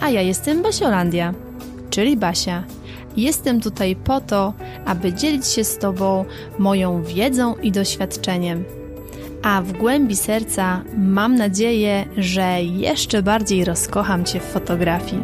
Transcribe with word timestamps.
A 0.00 0.10
ja 0.10 0.20
jestem 0.20 0.62
Basiolandia, 0.62 1.34
czyli 1.90 2.16
Basia. 2.16 2.64
Jestem 3.16 3.60
tutaj 3.60 3.96
po 3.96 4.20
to, 4.20 4.54
aby 4.84 5.12
dzielić 5.12 5.46
się 5.46 5.64
z 5.64 5.78
Tobą 5.78 6.24
moją 6.58 7.02
wiedzą 7.02 7.56
i 7.56 7.72
doświadczeniem. 7.72 8.64
A 9.42 9.62
w 9.62 9.72
głębi 9.72 10.16
serca 10.16 10.84
mam 10.96 11.34
nadzieję, 11.34 12.04
że 12.16 12.62
jeszcze 12.62 13.22
bardziej 13.22 13.64
rozkocham 13.64 14.24
Cię 14.24 14.40
w 14.40 14.44
fotografii. 14.44 15.22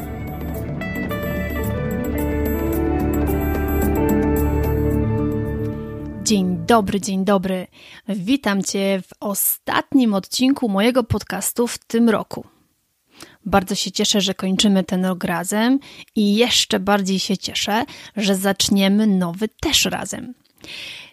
Dzień 6.24 6.56
dobry, 6.66 7.00
dzień 7.00 7.24
dobry. 7.24 7.66
Witam 8.08 8.62
Cię 8.62 9.02
w 9.02 9.10
ostatnim 9.20 10.14
odcinku 10.14 10.68
mojego 10.68 11.04
podcastu 11.04 11.66
w 11.66 11.78
tym 11.78 12.08
roku. 12.10 12.44
Bardzo 13.46 13.74
się 13.74 13.90
cieszę, 13.90 14.20
że 14.20 14.34
kończymy 14.34 14.84
ten 14.84 15.04
rok 15.04 15.24
razem 15.24 15.78
i 16.16 16.34
jeszcze 16.34 16.80
bardziej 16.80 17.18
się 17.18 17.36
cieszę, 17.36 17.84
że 18.16 18.36
zaczniemy 18.36 19.06
nowy 19.06 19.48
też 19.48 19.84
razem. 19.84 20.34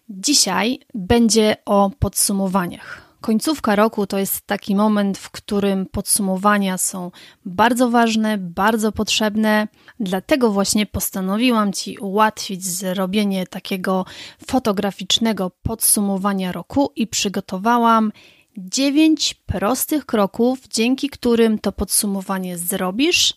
Dzisiaj 0.10 0.80
będzie 0.94 1.56
o 1.66 1.92
podsumowaniach. 2.00 3.10
Końcówka 3.22 3.76
roku 3.76 4.08
to 4.08 4.18
jest 4.18 4.48
taki 4.48 4.76
moment, 4.76 5.18
w 5.18 5.30
którym 5.30 5.86
podsumowania 5.86 6.78
są 6.78 7.12
bardzo 7.46 7.90
ważne, 7.90 8.38
bardzo 8.38 8.92
potrzebne. 8.92 9.68
Dlatego 10.00 10.52
właśnie 10.52 10.86
postanowiłam 10.86 11.74
Ci 11.74 11.98
ułatwić 11.98 12.66
zrobienie 12.66 13.48
takiego 13.48 14.06
fotograficznego 14.48 15.52
podsumowania 15.64 16.52
roku 16.52 16.92
i 16.96 17.08
przygotowałam 17.08 18.12
dziewięć 18.60 19.34
prostych 19.34 20.06
kroków, 20.06 20.60
dzięki 20.68 21.10
którym 21.10 21.60
to 21.60 21.72
podsumowanie 21.72 22.58
zrobisz, 22.58 23.34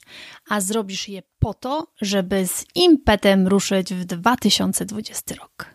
a 0.49 0.61
zrobisz 0.61 1.09
je 1.09 1.23
po 1.39 1.55
to, 1.55 1.87
żeby 2.01 2.47
z 2.47 2.65
impetem 2.75 3.49
ruszyć 3.49 3.95
w 3.95 4.05
2020 4.05 5.35
rok. 5.35 5.67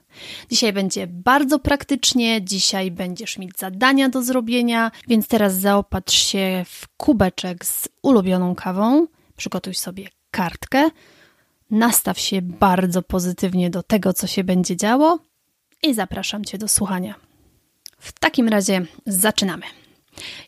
Dzisiaj 0.50 0.74
będzie 0.74 1.08
bardzo 1.08 1.60
praktycznie, 1.60 2.42
dzisiaj 2.42 2.92
będziesz 2.92 3.38
mieć 3.38 3.58
zadania 3.58 4.10
do 4.10 4.24
zrobienia, 4.24 4.92
więc 5.08 5.28
teraz 5.28 5.56
zaopatrz 5.56 6.16
się 6.16 6.64
w 6.68 6.88
kubeczek 6.98 7.66
z 7.66 7.90
ulubioną 8.02 8.56
kawą, 8.56 9.08
przygotuj 9.38 9.76
sobie 9.76 10.10
kartkę, 10.32 10.90
nastaw 11.72 12.20
się 12.20 12.42
bardzo 12.42 13.02
pozytywnie 13.02 13.70
do 13.70 13.84
tego, 13.84 14.14
co 14.14 14.28
się 14.28 14.44
będzie 14.44 14.76
działo 14.76 15.20
i 15.84 15.94
zapraszam 15.94 16.46
Cię 16.46 16.58
do 16.58 16.68
słuchania. 16.68 17.27
W 18.00 18.20
takim 18.20 18.48
razie 18.50 18.86
zaczynamy. 19.06 19.64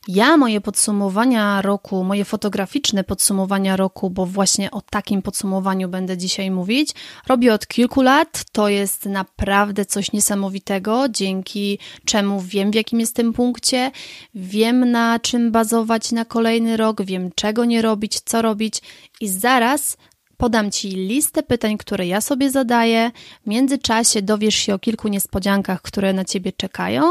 Ja 0.08 0.36
moje 0.36 0.60
podsumowania 0.60 1.62
roku, 1.62 2.04
moje 2.04 2.24
fotograficzne 2.24 3.04
podsumowania 3.04 3.76
roku, 3.76 4.10
bo 4.10 4.26
właśnie 4.26 4.70
o 4.70 4.80
takim 4.80 5.22
podsumowaniu 5.22 5.88
będę 5.88 6.16
dzisiaj 6.16 6.50
mówić, 6.50 6.90
robię 7.26 7.54
od 7.54 7.66
kilku 7.66 8.02
lat. 8.02 8.44
To 8.52 8.68
jest 8.68 9.06
naprawdę 9.06 9.84
coś 9.84 10.12
niesamowitego, 10.12 11.08
dzięki 11.08 11.78
czemu 12.04 12.40
wiem, 12.40 12.70
w 12.70 12.74
jakim 12.74 13.00
jestem 13.00 13.32
punkcie, 13.32 13.90
wiem 14.34 14.90
na 14.90 15.18
czym 15.18 15.52
bazować 15.52 16.12
na 16.12 16.24
kolejny 16.24 16.76
rok, 16.76 17.02
wiem 17.02 17.30
czego 17.34 17.64
nie 17.64 17.82
robić, 17.82 18.20
co 18.20 18.42
robić 18.42 18.82
i 19.20 19.28
zaraz 19.28 19.96
Podam 20.40 20.70
Ci 20.70 20.88
listę 20.88 21.42
pytań, 21.42 21.78
które 21.78 22.06
ja 22.06 22.20
sobie 22.20 22.50
zadaję. 22.50 23.10
W 23.46 23.46
międzyczasie 23.46 24.22
dowiesz 24.22 24.54
się 24.54 24.74
o 24.74 24.78
kilku 24.78 25.08
niespodziankach, 25.08 25.82
które 25.82 26.12
na 26.12 26.24
Ciebie 26.24 26.52
czekają, 26.52 27.02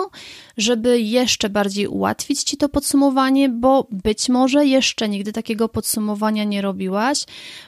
żeby 0.57 1.01
jeszcze 1.01 1.49
bardziej 1.49 1.87
ułatwić 1.87 2.43
Ci 2.43 2.57
to 2.57 2.69
podsumowanie, 2.69 3.49
bo 3.49 3.87
być 3.91 4.29
może 4.29 4.65
jeszcze 4.65 5.09
nigdy 5.09 5.33
takiego 5.33 5.69
podsumowania 5.69 6.43
nie 6.43 6.61
robiłaś, 6.61 7.25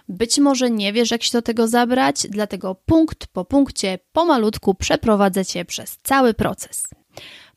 być 0.10 0.40
może 0.40 0.72
nie 0.72 0.94
wiesz, 0.94 1.12
jak 1.12 1.24
się 1.24 1.32
do 1.32 1.42
tego 1.42 1.68
zabrać, 1.68 2.28
dlatego 2.30 2.76
punkt 2.76 3.28
po 3.28 3.46
punkcie, 3.46 4.00
pomalutku 4.12 4.76
przeprowadzę 4.76 5.46
Cię 5.46 5.66
przez 5.66 5.98
cały 6.04 6.34
proces. 6.34 6.84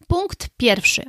Punkt 0.06 0.48
pierwszy. 0.56 1.02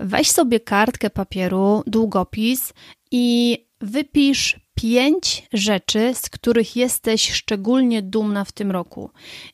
Weź 0.00 0.30
sobie 0.30 0.60
kartkę 0.60 1.10
papieru, 1.10 1.82
długopis 1.86 2.72
i 3.10 3.58
wypisz 3.80 4.65
pięć 4.76 5.42
rzeczy, 5.52 6.14
z 6.14 6.30
których 6.30 6.76
jesteś 6.76 7.32
szczególnie 7.32 8.02
dumna 8.02 8.44
w 8.44 8.52
tym 8.52 8.70
roku. 8.70 9.10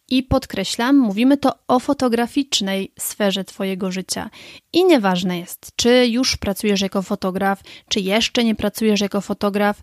I 0.09 0.23
podkreślam, 0.23 0.97
mówimy 0.99 1.37
to 1.37 1.53
o 1.69 1.79
fotograficznej 1.79 2.93
sferze 2.99 3.45
Twojego 3.45 3.93
życia. 3.93 4.31
I 4.73 4.85
nieważne 4.85 5.39
jest, 5.39 5.73
czy 5.77 6.07
już 6.07 6.37
pracujesz 6.37 6.81
jako 6.81 7.03
fotograf, 7.03 7.61
czy 7.89 8.01
jeszcze 8.01 8.45
nie 8.45 8.55
pracujesz 8.55 9.01
jako 9.01 9.21
fotograf. 9.21 9.83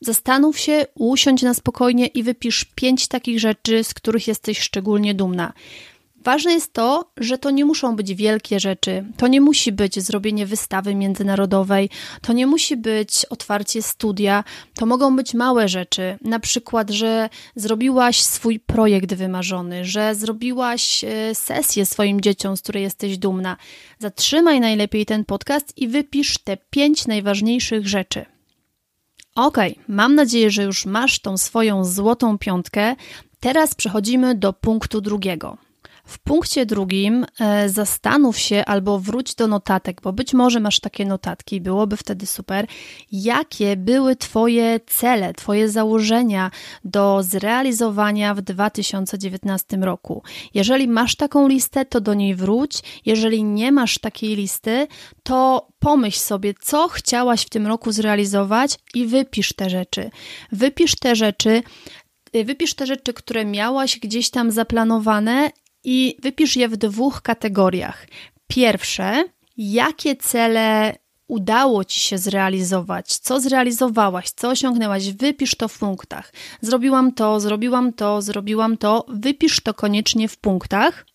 Zastanów 0.00 0.58
się, 0.58 0.86
usiądź 0.94 1.42
na 1.42 1.54
spokojnie 1.54 2.06
i 2.06 2.22
wypisz 2.22 2.64
pięć 2.64 3.08
takich 3.08 3.40
rzeczy, 3.40 3.84
z 3.84 3.94
których 3.94 4.28
jesteś 4.28 4.60
szczególnie 4.60 5.14
dumna. 5.14 5.52
Ważne 6.24 6.52
jest 6.52 6.72
to, 6.72 7.12
że 7.16 7.38
to 7.38 7.50
nie 7.50 7.64
muszą 7.64 7.96
być 7.96 8.14
wielkie 8.14 8.60
rzeczy. 8.60 9.04
To 9.16 9.26
nie 9.26 9.40
musi 9.40 9.72
być 9.72 10.00
zrobienie 10.00 10.46
wystawy 10.46 10.94
międzynarodowej, 10.94 11.90
to 12.22 12.32
nie 12.32 12.46
musi 12.46 12.76
być 12.76 13.24
otwarcie 13.24 13.82
studia. 13.82 14.44
To 14.74 14.86
mogą 14.86 15.16
być 15.16 15.34
małe 15.34 15.68
rzeczy, 15.68 16.18
na 16.22 16.40
przykład, 16.40 16.90
że 16.90 17.28
zrobiłaś 17.56 18.22
swój 18.22 18.60
projekt 18.60 19.14
wymarzony, 19.14 19.84
że 19.84 20.14
zrobiłaś 20.14 21.04
e, 21.04 21.34
sesję 21.34 21.86
swoim 21.86 22.20
dzieciom, 22.20 22.56
z 22.56 22.62
której 22.62 22.82
jesteś 22.82 23.18
dumna. 23.18 23.56
Zatrzymaj 23.98 24.60
najlepiej 24.60 25.06
ten 25.06 25.24
podcast 25.24 25.78
i 25.78 25.88
wypisz 25.88 26.38
te 26.38 26.56
pięć 26.56 27.06
najważniejszych 27.06 27.88
rzeczy. 27.88 28.26
Ok, 29.34 29.58
mam 29.88 30.14
nadzieję, 30.14 30.50
że 30.50 30.62
już 30.62 30.86
masz 30.86 31.18
tą 31.18 31.36
swoją 31.36 31.84
złotą 31.84 32.38
piątkę. 32.38 32.96
Teraz 33.40 33.74
przechodzimy 33.74 34.34
do 34.34 34.52
punktu 34.52 35.00
drugiego. 35.00 35.67
W 36.08 36.18
punkcie 36.18 36.66
drugim 36.66 37.26
e, 37.40 37.68
zastanów 37.68 38.38
się 38.38 38.64
albo 38.64 38.98
wróć 38.98 39.34
do 39.34 39.46
notatek, 39.46 40.00
bo 40.02 40.12
być 40.12 40.34
może 40.34 40.60
masz 40.60 40.80
takie 40.80 41.04
notatki, 41.04 41.60
byłoby 41.60 41.96
wtedy 41.96 42.26
super. 42.26 42.66
Jakie 43.12 43.76
były 43.76 44.16
Twoje 44.16 44.80
cele, 44.86 45.34
Twoje 45.34 45.68
założenia 45.68 46.50
do 46.84 47.22
zrealizowania 47.22 48.34
w 48.34 48.40
2019 48.40 49.76
roku? 49.76 50.22
Jeżeli 50.54 50.88
masz 50.88 51.16
taką 51.16 51.48
listę, 51.48 51.84
to 51.84 52.00
do 52.00 52.14
niej 52.14 52.34
wróć. 52.34 52.82
Jeżeli 53.06 53.44
nie 53.44 53.72
masz 53.72 53.98
takiej 53.98 54.36
listy, 54.36 54.86
to 55.22 55.68
pomyśl 55.78 56.18
sobie, 56.18 56.54
co 56.60 56.88
chciałaś 56.88 57.42
w 57.42 57.50
tym 57.50 57.66
roku 57.66 57.92
zrealizować 57.92 58.78
i 58.94 59.06
wypisz 59.06 59.52
te 59.52 59.70
rzeczy. 59.70 60.10
Wypisz 60.52 60.96
te 60.96 61.16
rzeczy, 61.16 61.62
Wypisz 62.32 62.74
te 62.74 62.86
rzeczy, 62.86 63.14
które 63.14 63.44
miałaś 63.44 63.98
gdzieś 63.98 64.30
tam 64.30 64.50
zaplanowane 64.50 65.50
i 65.90 66.16
wypisz 66.22 66.56
je 66.56 66.68
w 66.68 66.76
dwóch 66.76 67.22
kategoriach. 67.22 68.06
Pierwsze, 68.46 69.24
jakie 69.56 70.16
cele 70.16 70.96
udało 71.28 71.84
ci 71.84 72.00
się 72.00 72.18
zrealizować, 72.18 73.16
co 73.16 73.40
zrealizowałaś, 73.40 74.30
co 74.30 74.48
osiągnęłaś, 74.48 75.12
wypisz 75.12 75.54
to 75.54 75.68
w 75.68 75.78
punktach. 75.78 76.32
Zrobiłam 76.60 77.12
to, 77.12 77.40
zrobiłam 77.40 77.92
to, 77.92 78.22
zrobiłam 78.22 78.76
to, 78.76 79.04
wypisz 79.08 79.60
to 79.60 79.74
koniecznie 79.74 80.28
w 80.28 80.36
punktach. 80.36 81.06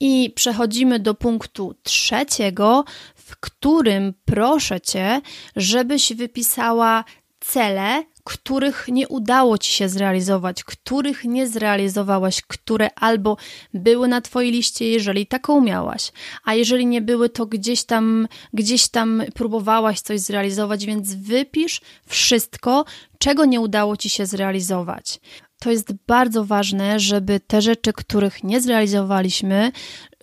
I 0.00 0.32
przechodzimy 0.34 0.98
do 0.98 1.14
punktu 1.14 1.74
trzeciego, 1.82 2.84
w 3.14 3.36
którym 3.36 4.14
proszę 4.24 4.80
cię, 4.80 5.20
żebyś 5.56 6.12
wypisała 6.12 7.04
cele, 7.40 8.04
których 8.24 8.88
nie 8.88 9.08
udało 9.08 9.58
ci 9.58 9.72
się 9.72 9.88
zrealizować, 9.88 10.64
których 10.64 11.24
nie 11.24 11.48
zrealizowałaś, 11.48 12.42
które 12.42 12.90
albo 12.94 13.36
były 13.74 14.08
na 14.08 14.20
twojej 14.20 14.52
liście, 14.52 14.88
jeżeli 14.88 15.26
taką 15.26 15.60
miałaś, 15.60 16.12
a 16.44 16.54
jeżeli 16.54 16.86
nie 16.86 17.02
były, 17.02 17.28
to 17.28 17.46
gdzieś 17.46 17.84
tam, 17.84 18.28
gdzieś 18.52 18.88
tam 18.88 19.22
próbowałaś 19.34 20.00
coś 20.00 20.20
zrealizować, 20.20 20.86
więc 20.86 21.14
wypisz 21.14 21.80
wszystko, 22.06 22.84
czego 23.18 23.44
nie 23.44 23.60
udało 23.60 23.96
ci 23.96 24.08
się 24.08 24.26
zrealizować. 24.26 25.20
To 25.62 25.70
jest 25.70 25.92
bardzo 26.06 26.44
ważne, 26.44 27.00
żeby 27.00 27.40
te 27.40 27.62
rzeczy, 27.62 27.92
których 27.92 28.44
nie 28.44 28.60
zrealizowaliśmy, 28.60 29.72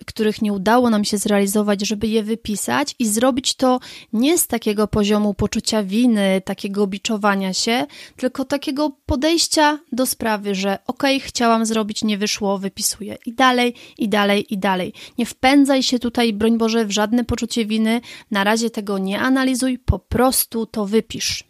których 0.06 0.42
nie 0.42 0.52
udało 0.52 0.90
nam 0.90 1.04
się 1.04 1.18
zrealizować, 1.18 1.86
żeby 1.86 2.06
je 2.06 2.22
wypisać 2.22 2.94
i 2.98 3.06
zrobić 3.06 3.54
to 3.54 3.80
nie 4.12 4.38
z 4.38 4.46
takiego 4.46 4.88
poziomu 4.88 5.34
poczucia 5.34 5.82
winy, 5.82 6.42
takiego 6.44 6.86
biczowania 6.86 7.52
się, 7.52 7.86
tylko 8.16 8.44
takiego 8.44 8.92
podejścia 9.06 9.78
do 9.92 10.06
sprawy, 10.06 10.54
że 10.54 10.78
okej, 10.86 11.16
okay, 11.16 11.28
chciałam 11.28 11.66
zrobić, 11.66 12.04
nie 12.04 12.18
wyszło, 12.18 12.58
wypisuję 12.58 13.16
i 13.26 13.32
dalej, 13.32 13.74
i 13.98 14.08
dalej, 14.08 14.54
i 14.54 14.58
dalej. 14.58 14.92
Nie 15.18 15.26
wpędzaj 15.26 15.82
się 15.82 15.98
tutaj, 15.98 16.32
broń 16.32 16.58
Boże, 16.58 16.84
w 16.84 16.90
żadne 16.90 17.24
poczucie 17.24 17.66
winy, 17.66 18.00
na 18.30 18.44
razie 18.44 18.70
tego 18.70 18.98
nie 18.98 19.20
analizuj, 19.20 19.78
po 19.78 19.98
prostu 19.98 20.66
to 20.66 20.86
wypisz. 20.86 21.44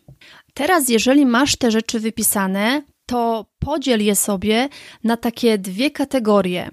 Teraz, 0.55 0.89
jeżeli 0.89 1.27
masz 1.27 1.57
te 1.57 1.71
rzeczy 1.71 2.01
wypisane, 2.01 2.83
to 3.11 3.47
podziel 3.59 4.03
je 4.03 4.17
sobie 4.17 4.69
na 5.05 5.17
takie 5.17 5.59
dwie 5.59 5.91
kategorie. 5.91 6.71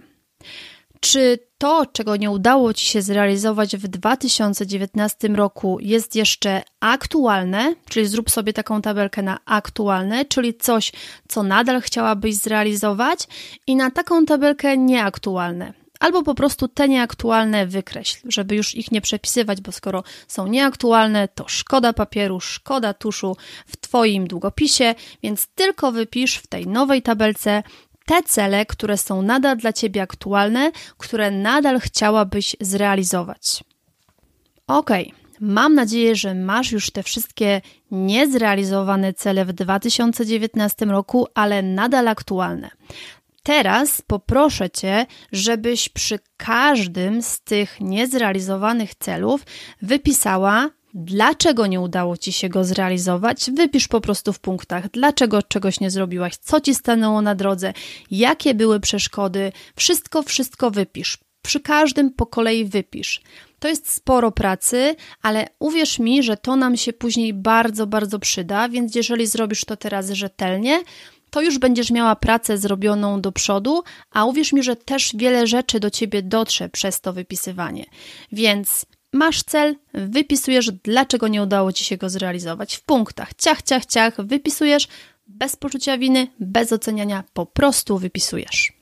Czy 1.00 1.40
to, 1.58 1.86
czego 1.86 2.16
nie 2.16 2.32
udało 2.32 2.74
Ci 2.74 2.86
się 2.86 3.02
zrealizować 3.02 3.78
w 3.78 3.88
2019 3.88 5.28
roku, 5.28 5.78
jest 5.82 6.16
jeszcze 6.16 6.62
aktualne, 6.80 7.76
czyli 7.90 8.08
zrób 8.08 8.30
sobie 8.30 8.54
taką 8.54 8.82
tabelkę 8.82 9.22
na 9.22 9.38
aktualne, 9.46 10.26
czyli 10.26 10.54
coś, 10.54 10.92
co 11.28 11.44
nadal 11.44 11.82
chciałabyś 11.82 12.36
zrealizować, 12.36 13.28
i 13.68 13.76
na 13.76 13.92
taką 13.92 14.26
tabelkę 14.26 14.78
nieaktualne. 14.78 15.74
Albo 16.00 16.24
po 16.24 16.36
prostu 16.36 16.68
te 16.68 16.90
nieaktualne 16.90 17.68
wykreśl, 17.68 18.18
żeby 18.26 18.56
już 18.56 18.76
ich 18.76 18.92
nie 18.92 19.02
przepisywać, 19.02 19.62
bo 19.62 19.72
skoro 19.72 20.04
są 20.28 20.48
nieaktualne, 20.48 21.28
to 21.28 21.48
szkoda 21.48 21.94
papieru, 21.94 22.40
szkoda 22.40 22.94
tuszu 22.94 23.38
w 23.68 23.78
Twoim 23.78 24.28
długopisie, 24.28 24.96
więc 25.24 25.48
tylko 25.48 25.92
wypisz 25.92 26.36
w 26.36 26.48
tej 26.48 26.68
nowej 26.68 27.02
tabelce 27.02 27.64
te 28.06 28.24
cele, 28.24 28.66
które 28.66 28.98
są 28.98 29.22
nadal 29.22 29.58
dla 29.58 29.74
Ciebie 29.74 30.02
aktualne, 30.02 30.72
które 30.98 31.32
nadal 31.32 31.80
chciałabyś 31.80 32.56
zrealizować. 32.62 33.64
Ok, 34.68 34.90
mam 35.40 35.74
nadzieję, 35.74 36.16
że 36.16 36.36
masz 36.36 36.72
już 36.72 36.92
te 36.92 37.04
wszystkie 37.04 37.62
niezrealizowane 37.92 39.14
cele 39.14 39.46
w 39.46 39.54
2019 39.54 40.86
roku, 40.86 41.28
ale 41.36 41.62
nadal 41.62 42.08
aktualne. 42.08 42.70
Teraz 43.48 44.02
poproszę 44.02 44.70
Cię, 44.70 45.06
żebyś 45.32 45.90
przy 45.90 46.20
każdym 46.38 47.22
z 47.22 47.42
tych 47.42 47.82
niezrealizowanych 47.82 48.96
celów 48.96 49.46
wypisała 49.82 50.70
Dlaczego 50.94 51.68
nie 51.68 51.82
udało 51.82 52.18
ci 52.18 52.32
się 52.32 52.50
go 52.50 52.64
zrealizować? 52.64 53.52
Wypisz 53.52 53.88
po 53.88 54.02
prostu 54.02 54.34
w 54.34 54.40
punktach, 54.40 54.92
dlaczego 54.92 55.44
czegoś 55.44 55.80
nie 55.80 55.92
zrobiłaś, 55.92 56.38
co 56.38 56.62
ci 56.62 56.76
stanęło 56.76 57.22
na 57.22 57.36
drodze, 57.36 57.74
jakie 58.12 58.54
były 58.54 58.80
przeszkody. 58.80 59.52
Wszystko, 59.76 60.24
wszystko 60.24 60.72
wypisz. 60.72 61.18
Przy 61.42 61.60
każdym 61.60 62.14
po 62.14 62.26
kolei 62.26 62.66
wypisz. 62.66 63.22
To 63.60 63.68
jest 63.68 63.94
sporo 63.94 64.32
pracy, 64.32 64.96
ale 65.22 65.48
uwierz 65.60 66.00
mi, 66.00 66.24
że 66.24 66.38
to 66.38 66.56
nam 66.56 66.78
się 66.78 66.94
później 66.94 67.34
bardzo, 67.34 67.88
bardzo 67.88 68.20
przyda, 68.20 68.70
więc 68.70 68.96
jeżeli 68.96 69.28
zrobisz 69.28 69.66
to 69.66 69.78
teraz 69.78 70.10
rzetelnie, 70.10 70.80
to 71.30 71.42
już 71.42 71.60
będziesz 71.60 71.92
miała 71.92 72.16
pracę 72.16 72.58
zrobioną 72.58 73.22
do 73.22 73.32
przodu, 73.32 73.84
a 74.12 74.26
uwierz 74.26 74.54
mi, 74.54 74.64
że 74.64 74.76
też 74.76 75.12
wiele 75.16 75.48
rzeczy 75.48 75.80
do 75.80 75.90
ciebie 75.90 76.22
dotrze 76.22 76.70
przez 76.70 77.02
to 77.02 77.14
wypisywanie. 77.14 77.86
Więc 78.32 78.86
Masz 79.14 79.44
cel, 79.44 79.76
wypisujesz, 79.94 80.72
dlaczego 80.72 81.28
nie 81.28 81.44
udało 81.44 81.74
ci 81.74 81.84
się 81.84 81.98
go 81.98 82.10
zrealizować 82.10 82.76
w 82.76 82.84
punktach. 82.84 83.34
Ciach, 83.34 83.62
ciach, 83.62 83.86
ciach, 83.86 84.22
wypisujesz 84.26 84.88
bez 85.28 85.56
poczucia 85.56 85.98
winy, 85.98 86.28
bez 86.40 86.74
oceniania, 86.74 87.24
po 87.34 87.46
prostu 87.46 87.98
wypisujesz. 87.98 88.77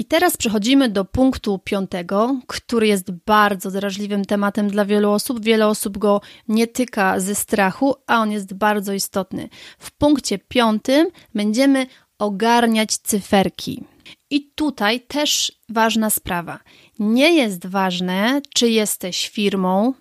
I 0.00 0.04
teraz 0.04 0.36
przechodzimy 0.36 0.88
do 0.88 1.04
punktu 1.04 1.58
piątego, 1.64 2.40
który 2.46 2.86
jest 2.86 3.10
bardzo 3.10 3.70
drażliwym 3.70 4.24
tematem 4.24 4.68
dla 4.70 4.84
wielu 4.84 5.10
osób. 5.10 5.44
Wiele 5.44 5.66
osób 5.66 5.98
go 5.98 6.20
nie 6.48 6.66
tyka 6.66 7.20
ze 7.20 7.34
strachu, 7.34 7.94
a 8.06 8.20
on 8.20 8.30
jest 8.30 8.54
bardzo 8.54 8.92
istotny. 8.92 9.48
W 9.78 9.90
punkcie 9.90 10.38
piątym 10.38 11.06
będziemy 11.34 11.86
ogarniać 12.18 12.96
cyferki. 12.96 13.84
I 14.30 14.50
tutaj 14.54 15.00
też 15.00 15.52
ważna 15.68 16.10
sprawa. 16.10 16.58
Nie 16.98 17.34
jest 17.34 17.66
ważne, 17.66 18.40
czy 18.54 18.70
jesteś 18.70 19.28
firmą, 19.28 19.94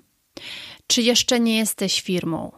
czy 0.87 1.01
jeszcze 1.01 1.39
nie 1.39 1.57
jesteś 1.57 2.01
firmą. 2.01 2.51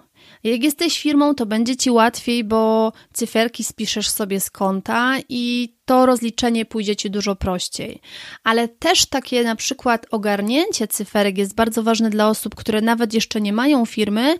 Jak 0.43 0.63
jesteś 0.63 0.99
firmą, 1.01 1.35
to 1.35 1.45
będzie 1.45 1.75
ci 1.75 1.91
łatwiej, 1.91 2.43
bo 2.43 2.93
cyferki 3.13 3.63
spiszesz 3.63 4.09
sobie 4.09 4.39
z 4.39 4.49
konta 4.49 5.15
i 5.29 5.73
to 5.85 6.05
rozliczenie 6.05 6.65
pójdzie 6.65 6.95
ci 6.95 7.11
dużo 7.11 7.35
prościej. 7.35 8.01
Ale 8.43 8.67
też 8.67 9.05
takie 9.05 9.43
na 9.43 9.55
przykład 9.55 10.05
ogarnięcie 10.11 10.87
cyferek 10.87 11.37
jest 11.37 11.55
bardzo 11.55 11.83
ważne 11.83 12.09
dla 12.09 12.29
osób, 12.29 12.55
które 12.55 12.81
nawet 12.81 13.13
jeszcze 13.13 13.41
nie 13.41 13.53
mają 13.53 13.85
firmy, 13.85 14.37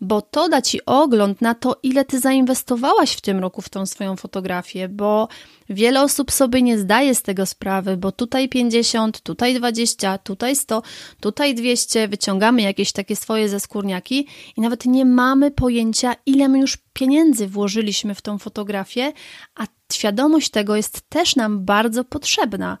bo 0.00 0.22
to 0.22 0.48
da 0.48 0.62
ci 0.62 0.84
ogląd 0.86 1.40
na 1.40 1.54
to, 1.54 1.76
ile 1.82 2.04
ty 2.04 2.20
zainwestowałaś 2.20 3.12
w 3.12 3.20
tym 3.20 3.38
roku 3.38 3.62
w 3.62 3.68
tą 3.68 3.86
swoją 3.86 4.16
fotografię, 4.16 4.88
bo 4.88 5.28
wiele 5.72 6.02
osób 6.02 6.32
sobie 6.32 6.62
nie 6.62 6.78
zdaje 6.78 7.14
z 7.14 7.22
tego 7.22 7.46
sprawy, 7.46 7.96
bo 7.96 8.12
tutaj 8.12 8.48
50, 8.48 9.20
tutaj 9.20 9.54
20, 9.54 10.18
tutaj 10.18 10.56
100, 10.56 10.82
tutaj 11.20 11.54
200, 11.54 12.08
wyciągamy 12.08 12.62
jakieś 12.62 12.92
takie 12.92 13.16
swoje 13.16 13.48
zeskórniaki 13.48 14.26
i 14.56 14.60
nawet 14.60 14.86
nie 14.86 15.04
mamy 15.04 15.50
pojęcia, 15.50 16.14
ile 16.26 16.48
my 16.48 16.58
już 16.58 16.78
pieniędzy 16.92 17.46
włożyliśmy 17.46 18.14
w 18.14 18.22
tą 18.22 18.38
fotografię, 18.38 19.12
a 19.54 19.66
świadomość 19.92 20.50
tego 20.50 20.76
jest 20.76 21.00
też 21.08 21.36
nam 21.36 21.64
bardzo 21.64 22.04
potrzebna, 22.04 22.78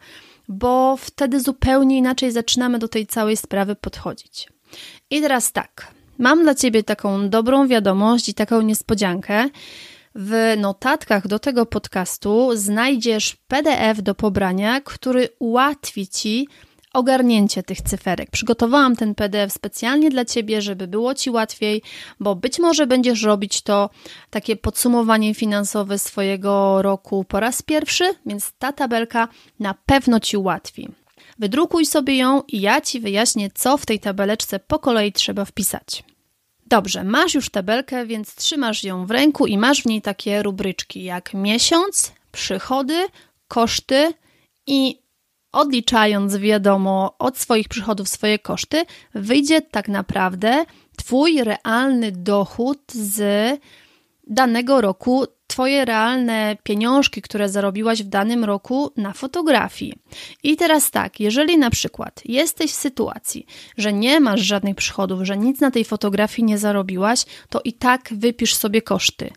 bo 0.48 0.96
wtedy 0.96 1.40
zupełnie 1.40 1.98
inaczej 1.98 2.30
zaczynamy 2.32 2.78
do 2.78 2.88
tej 2.88 3.06
całej 3.06 3.36
sprawy 3.36 3.76
podchodzić. 3.76 4.48
I 5.10 5.20
teraz 5.20 5.52
tak, 5.52 5.94
mam 6.18 6.42
dla 6.42 6.54
Ciebie 6.54 6.82
taką 6.82 7.28
dobrą 7.28 7.68
wiadomość 7.68 8.28
i 8.28 8.34
taką 8.34 8.62
niespodziankę. 8.62 9.48
W 10.14 10.54
notatkach 10.56 11.26
do 11.26 11.38
tego 11.38 11.66
podcastu 11.66 12.50
znajdziesz 12.54 13.36
PDF 13.48 14.02
do 14.02 14.14
pobrania, 14.14 14.80
który 14.80 15.28
ułatwi 15.38 16.08
Ci 16.08 16.48
ogarnięcie 16.92 17.62
tych 17.62 17.82
cyferek. 17.82 18.30
Przygotowałam 18.30 18.96
ten 18.96 19.14
PDF 19.14 19.52
specjalnie 19.52 20.10
dla 20.10 20.24
Ciebie, 20.24 20.62
żeby 20.62 20.88
było 20.88 21.14
Ci 21.14 21.30
łatwiej, 21.30 21.82
bo 22.20 22.34
być 22.34 22.58
może 22.58 22.86
będziesz 22.86 23.22
robić 23.22 23.62
to 23.62 23.90
takie 24.30 24.56
podsumowanie 24.56 25.34
finansowe 25.34 25.98
swojego 25.98 26.82
roku 26.82 27.24
po 27.24 27.40
raz 27.40 27.62
pierwszy, 27.62 28.04
więc 28.26 28.52
ta 28.58 28.72
tabelka 28.72 29.28
na 29.60 29.74
pewno 29.86 30.20
Ci 30.20 30.36
ułatwi. 30.36 30.88
Wydrukuj 31.38 31.86
sobie 31.86 32.16
ją 32.16 32.42
i 32.48 32.60
ja 32.60 32.80
Ci 32.80 33.00
wyjaśnię, 33.00 33.50
co 33.54 33.76
w 33.76 33.86
tej 33.86 34.00
tabeleczce 34.00 34.58
po 34.58 34.78
kolei 34.78 35.12
trzeba 35.12 35.44
wpisać. 35.44 36.04
Dobrze, 36.72 37.04
masz 37.04 37.34
już 37.34 37.50
tabelkę, 37.50 38.06
więc 38.06 38.34
trzymasz 38.34 38.84
ją 38.84 39.06
w 39.06 39.10
ręku 39.10 39.46
i 39.46 39.58
masz 39.58 39.82
w 39.82 39.86
niej 39.86 40.02
takie 40.02 40.42
rubryczki 40.42 41.04
jak 41.04 41.34
miesiąc, 41.34 42.12
przychody, 42.32 43.06
koszty 43.48 44.12
i 44.66 44.98
odliczając, 45.52 46.36
wiadomo, 46.36 47.14
od 47.18 47.38
swoich 47.38 47.68
przychodów 47.68 48.08
swoje 48.08 48.38
koszty, 48.38 48.84
wyjdzie 49.14 49.62
tak 49.62 49.88
naprawdę 49.88 50.64
Twój 50.96 51.44
realny 51.44 52.12
dochód 52.12 52.92
z 52.92 53.20
danego 54.26 54.80
roku, 54.80 55.26
Twoje 55.52 55.84
realne 55.84 56.56
pieniążki, 56.62 57.22
które 57.22 57.48
zarobiłaś 57.48 58.02
w 58.02 58.08
danym 58.08 58.44
roku 58.44 58.92
na 58.96 59.12
fotografii. 59.12 59.94
I 60.42 60.56
teraz 60.56 60.90
tak, 60.90 61.20
jeżeli 61.20 61.58
na 61.58 61.70
przykład 61.70 62.22
jesteś 62.24 62.70
w 62.70 62.74
sytuacji, 62.74 63.46
że 63.76 63.92
nie 63.92 64.20
masz 64.20 64.40
żadnych 64.40 64.76
przychodów, 64.76 65.22
że 65.22 65.36
nic 65.36 65.60
na 65.60 65.70
tej 65.70 65.84
fotografii 65.84 66.46
nie 66.46 66.58
zarobiłaś, 66.58 67.24
to 67.48 67.60
i 67.64 67.72
tak 67.72 68.08
wypisz 68.12 68.54
sobie 68.54 68.82
koszty 68.82 69.30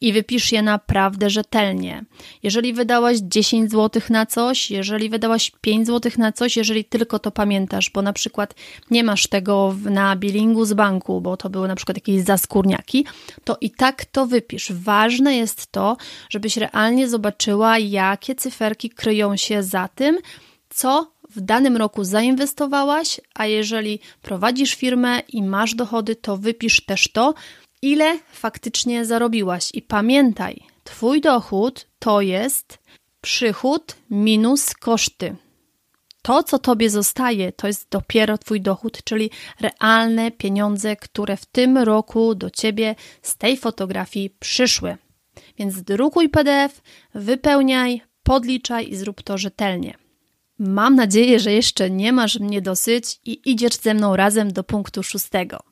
i 0.00 0.12
wypisz 0.12 0.52
je 0.52 0.62
naprawdę 0.62 1.30
rzetelnie. 1.30 2.04
Jeżeli 2.42 2.72
wydałaś 2.72 3.18
10 3.22 3.70
zł 3.70 4.02
na 4.10 4.26
coś, 4.26 4.70
jeżeli 4.70 5.08
wydałaś 5.08 5.52
5 5.60 5.86
zł 5.86 6.12
na 6.18 6.32
coś, 6.32 6.56
jeżeli 6.56 6.84
tylko 6.84 7.18
to 7.18 7.30
pamiętasz, 7.30 7.90
bo 7.90 8.02
na 8.02 8.12
przykład 8.12 8.54
nie 8.90 9.04
masz 9.04 9.26
tego 9.26 9.76
na 9.84 10.16
billingu 10.16 10.64
z 10.64 10.72
banku, 10.72 11.20
bo 11.20 11.36
to 11.36 11.50
były 11.50 11.68
na 11.68 11.74
przykład 11.74 11.96
jakieś 11.96 12.22
zaskórniaki, 12.22 13.06
to 13.44 13.56
i 13.60 13.70
tak 13.70 14.04
to 14.04 14.26
wypisz. 14.26 14.72
Ważne 14.72 15.36
jest 15.36 15.72
to, 15.72 15.96
żebyś 16.30 16.56
realnie 16.56 17.08
zobaczyła, 17.08 17.78
jakie 17.78 18.34
cyferki 18.34 18.90
kryją 18.90 19.36
się 19.36 19.62
za 19.62 19.88
tym, 19.88 20.18
co 20.70 21.12
w 21.30 21.40
danym 21.40 21.76
roku 21.76 22.04
zainwestowałaś, 22.04 23.20
a 23.34 23.46
jeżeli 23.46 24.00
prowadzisz 24.22 24.74
firmę 24.74 25.20
i 25.28 25.42
masz 25.42 25.74
dochody, 25.74 26.16
to 26.16 26.36
wypisz 26.36 26.84
też 26.84 27.08
to, 27.12 27.34
ile 27.82 28.18
faktycznie 28.32 29.04
zarobiłaś. 29.04 29.70
I 29.74 29.82
pamiętaj, 29.82 30.62
Twój 30.84 31.20
dochód 31.20 31.86
to 31.98 32.20
jest 32.20 32.78
przychód 33.20 33.96
minus 34.10 34.74
koszty. 34.74 35.36
To, 36.22 36.42
co 36.42 36.58
Tobie 36.58 36.90
zostaje, 36.90 37.52
to 37.52 37.66
jest 37.66 37.88
dopiero 37.90 38.38
Twój 38.38 38.60
dochód, 38.60 39.04
czyli 39.04 39.30
realne 39.60 40.30
pieniądze, 40.30 40.96
które 40.96 41.36
w 41.36 41.46
tym 41.46 41.78
roku 41.78 42.34
do 42.34 42.50
Ciebie 42.50 42.94
z 43.22 43.36
tej 43.36 43.56
fotografii 43.56 44.30
przyszły. 44.30 44.96
Więc 45.58 45.82
drukuj 45.82 46.28
PDF, 46.28 46.82
wypełniaj, 47.14 48.02
podliczaj 48.22 48.90
i 48.90 48.96
zrób 48.96 49.22
to 49.22 49.38
rzetelnie. 49.38 49.94
mam 50.58 50.94
nadzieję, 50.94 51.40
że 51.40 51.52
jeszcze 51.52 51.90
nie 51.90 52.12
masz 52.12 52.38
mnie 52.38 52.62
dosyć 52.62 53.20
i 53.24 53.50
idziesz 53.50 53.74
ze 53.74 53.94
mną 53.94 54.16
razem 54.16 54.52
do 54.52 54.64
punktu 54.64 55.02
szóstego. 55.02 55.67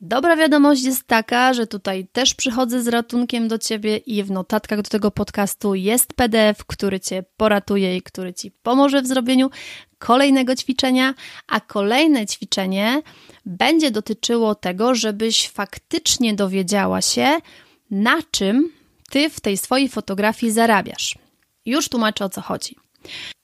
Dobra 0.00 0.36
wiadomość 0.36 0.84
jest 0.84 1.06
taka, 1.06 1.54
że 1.54 1.66
tutaj 1.66 2.06
też 2.12 2.34
przychodzę 2.34 2.82
z 2.82 2.88
ratunkiem 2.88 3.48
do 3.48 3.58
Ciebie 3.58 3.96
i 3.96 4.22
w 4.22 4.30
notatkach 4.30 4.82
do 4.82 4.90
tego 4.90 5.10
podcastu 5.10 5.74
jest 5.74 6.14
PDF, 6.14 6.64
który 6.66 7.00
Cię 7.00 7.24
poratuje 7.36 7.96
i 7.96 8.02
który 8.02 8.34
Ci 8.34 8.50
pomoże 8.50 9.02
w 9.02 9.06
zrobieniu 9.06 9.50
kolejnego 9.98 10.56
ćwiczenia, 10.56 11.14
a 11.46 11.60
kolejne 11.60 12.26
ćwiczenie 12.26 13.02
będzie 13.46 13.90
dotyczyło 13.90 14.54
tego, 14.54 14.94
żebyś 14.94 15.48
faktycznie 15.48 16.34
dowiedziała 16.34 17.02
się, 17.02 17.38
na 17.90 18.22
czym 18.30 18.72
Ty 19.10 19.30
w 19.30 19.40
tej 19.40 19.56
swojej 19.56 19.88
fotografii 19.88 20.52
zarabiasz. 20.52 21.18
Już 21.66 21.88
tłumaczę 21.88 22.24
o 22.24 22.28
co 22.28 22.40
chodzi. 22.40 22.76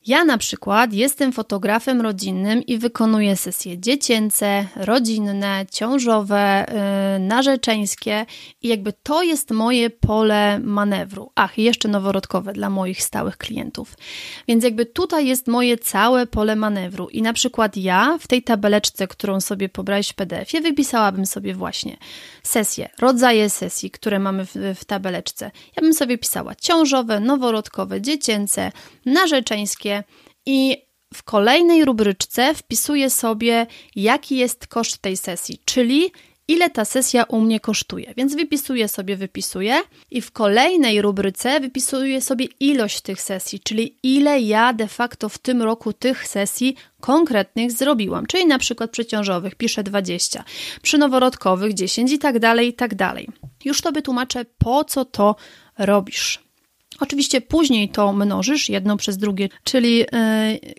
Ja 0.06 0.25
na 0.25 0.38
przykład 0.38 0.92
jestem 0.92 1.32
fotografem 1.32 2.00
rodzinnym 2.00 2.62
i 2.62 2.78
wykonuję 2.78 3.37
sesje 3.37 3.78
dziecięce, 3.78 4.66
rodzinne, 4.76 5.66
ciążowe, 5.73 6.66
yy, 7.12 7.18
narzeczeńskie 7.18 8.26
i 8.62 8.68
jakby 8.68 8.92
to 8.92 9.23
jest 9.23 9.50
moje 9.50 9.90
pole 9.90 10.58
manewru. 10.58 11.30
Ach, 11.34 11.58
jeszcze 11.58 11.88
noworodkowe 11.88 12.52
dla 12.52 12.70
moich 12.70 13.02
stałych 13.02 13.37
klientów. 13.37 13.96
Więc 14.49 14.64
jakby 14.64 14.87
tutaj 14.87 15.26
jest 15.26 15.49
moje 15.49 15.78
całe 15.78 16.26
pole 16.26 16.56
manewru 16.56 17.08
i 17.08 17.23
na 17.23 17.32
przykład 17.32 17.76
ja 17.76 18.18
w 18.20 18.26
tej 18.26 18.42
tabeleczce, 18.42 19.08
którą 19.08 19.40
sobie 19.40 19.68
pobrałeś 19.68 20.08
w 20.08 20.14
PDF-ie, 20.14 20.62
wypisałabym 20.62 21.26
sobie 21.26 21.54
właśnie 21.54 21.96
sesje, 22.42 22.88
rodzaje 22.99 23.50
sesji, 23.50 23.90
które 23.90 24.18
mamy 24.18 24.46
w, 24.46 24.54
w 24.76 24.84
tabeleczce. 24.84 25.50
Ja 25.76 25.80
bym 25.80 25.94
sobie 25.94 26.18
pisała 26.18 26.54
ciążowe, 26.54 27.20
noworodkowe, 27.20 28.00
dziecięce, 28.00 28.73
narzeczeńskie, 29.06 29.93
i 30.46 30.76
w 31.14 31.22
kolejnej 31.22 31.84
rubryczce 31.84 32.54
wpisuję 32.54 33.10
sobie, 33.10 33.66
jaki 33.96 34.36
jest 34.36 34.66
koszt 34.66 34.98
tej 34.98 35.16
sesji, 35.16 35.58
czyli 35.64 36.12
ile 36.48 36.70
ta 36.70 36.84
sesja 36.84 37.24
u 37.24 37.40
mnie 37.40 37.60
kosztuje. 37.60 38.14
Więc 38.16 38.34
wypisuję 38.34 38.88
sobie, 38.88 39.16
wypisuję 39.16 39.80
i 40.10 40.20
w 40.20 40.30
kolejnej 40.30 41.02
rubryce 41.02 41.60
wypisuję 41.60 42.20
sobie 42.20 42.46
ilość 42.60 43.00
tych 43.00 43.22
sesji, 43.22 43.60
czyli 43.60 43.96
ile 44.02 44.40
ja 44.40 44.72
de 44.72 44.88
facto 44.88 45.28
w 45.28 45.38
tym 45.38 45.62
roku 45.62 45.92
tych 45.92 46.28
sesji 46.28 46.76
konkretnych 47.00 47.72
zrobiłam. 47.72 48.26
Czyli 48.26 48.46
na 48.46 48.58
przykład 48.58 48.90
przy 48.90 49.06
ciążowych 49.06 49.54
piszę 49.54 49.82
20, 49.82 50.44
przy 50.82 50.98
noworodkowych 50.98 51.74
10 51.74 52.12
i 52.12 52.18
tak 52.18 52.38
dalej, 52.38 52.68
i 52.68 52.72
tak 52.72 52.94
dalej. 52.94 53.28
Już 53.64 53.80
Tobie 53.80 54.02
tłumaczę, 54.02 54.44
po 54.58 54.84
co 54.84 55.04
to 55.04 55.36
robisz. 55.78 56.43
Oczywiście 57.00 57.40
później 57.40 57.88
to 57.88 58.12
mnożysz 58.12 58.68
jedno 58.68 58.96
przez 58.96 59.18
drugie, 59.18 59.48
czyli 59.64 59.98
yy, 59.98 60.06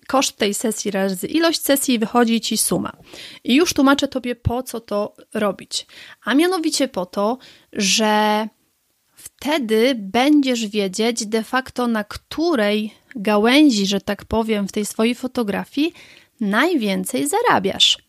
koszt 0.08 0.38
tej 0.38 0.54
sesji 0.54 0.92
razy 0.92 1.28
ilość 1.28 1.62
sesji 1.62 2.00
wychodzi 2.00 2.42
ci 2.42 2.58
suma. 2.58 2.92
I 3.44 3.56
już 3.56 3.74
tłumaczę 3.74 4.08
Tobie, 4.08 4.36
po 4.36 4.64
co 4.64 4.80
to 4.80 5.14
robić. 5.34 5.88
A 6.24 6.34
mianowicie 6.34 6.88
po 6.88 7.06
to, 7.06 7.38
że 7.74 8.48
wtedy 9.16 9.96
będziesz 9.98 10.68
wiedzieć 10.68 11.26
de 11.26 11.44
facto 11.44 11.88
na 11.88 12.04
której 12.04 12.94
gałęzi, 13.16 13.86
że 13.86 14.02
tak 14.02 14.26
powiem, 14.26 14.68
w 14.68 14.72
tej 14.72 14.86
swojej 14.86 15.16
fotografii 15.16 15.94
najwięcej 16.40 17.28
zarabiasz. 17.28 18.05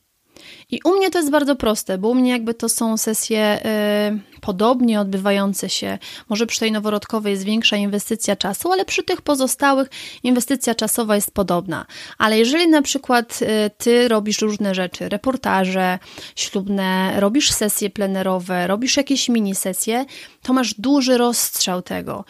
I 0.71 0.81
u 0.85 0.97
mnie 0.97 1.11
to 1.11 1.19
jest 1.19 1.31
bardzo 1.31 1.57
proste, 1.57 1.99
bo 1.99 2.09
u 2.09 2.15
mnie 2.15 2.31
jakby 2.31 2.55
to 2.55 2.69
są 2.69 2.97
sesje 2.97 3.67
y, 3.67 4.41
podobnie 4.41 5.01
odbywające 5.01 5.69
się. 5.69 5.99
Może 6.29 6.47
przy 6.47 6.61
tej 6.61 6.73
noworodkowej 6.73 7.31
jest 7.31 7.45
większa 7.45 7.77
inwestycja 7.77 8.37
czasu, 8.37 8.73
ale 8.73 8.85
przy 8.85 9.03
tych 9.03 9.23
pozostałych 9.23 9.89
inwestycja 10.23 10.75
czasowa 10.75 11.15
jest 11.15 11.31
podobna. 11.31 11.87
Ale 12.19 12.39
jeżeli 12.39 12.69
na 12.69 12.83
przykład 12.83 13.43
y, 13.43 13.71
ty 13.79 14.09
robisz 14.09 14.41
różne 14.41 14.75
rzeczy, 14.75 15.09
reportaże 15.09 15.99
ślubne, 16.37 17.21
robisz 17.21 17.53
sesje 17.53 17.91
plenerowe, 17.91 18.67
robisz 18.67 18.97
jakieś 18.97 19.29
mini 19.29 19.55
sesje, 19.55 20.05
to 20.43 20.53
masz 20.53 20.75
duży 20.75 21.19
rozstrzał 21.19 21.83
tego 21.83 22.25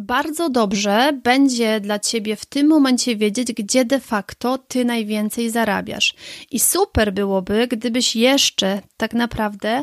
bardzo 0.00 0.50
dobrze 0.50 1.20
będzie 1.24 1.80
dla 1.80 1.98
ciebie 1.98 2.36
w 2.36 2.46
tym 2.46 2.66
momencie 2.66 3.16
wiedzieć, 3.16 3.52
gdzie 3.52 3.84
de 3.84 4.00
facto 4.00 4.58
ty 4.58 4.84
najwięcej 4.84 5.50
zarabiasz. 5.50 6.14
I 6.50 6.60
super 6.60 7.12
byłoby, 7.12 7.66
gdybyś 7.66 8.16
jeszcze 8.16 8.82
tak 8.96 9.14
naprawdę 9.14 9.82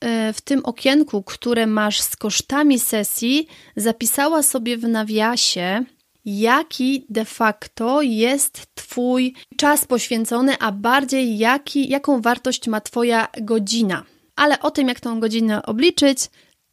e, 0.00 0.32
w 0.32 0.40
tym 0.40 0.64
okienku, 0.64 1.22
które 1.22 1.66
masz 1.66 2.00
z 2.00 2.16
kosztami 2.16 2.78
sesji, 2.78 3.46
zapisała 3.76 4.42
sobie 4.42 4.76
w 4.76 4.88
nawiasie, 4.88 5.84
jaki 6.24 7.06
de 7.08 7.24
facto 7.24 8.02
jest 8.02 8.66
Twój 8.74 9.34
czas 9.56 9.84
poświęcony, 9.84 10.58
a 10.58 10.72
bardziej 10.72 11.38
jaki, 11.38 11.88
jaką 11.88 12.20
wartość 12.20 12.68
ma 12.68 12.80
Twoja 12.80 13.28
godzina. 13.40 14.04
Ale 14.36 14.60
o 14.60 14.70
tym, 14.70 14.88
jak 14.88 15.00
tą 15.00 15.20
godzinę 15.20 15.62
obliczyć, 15.62 16.18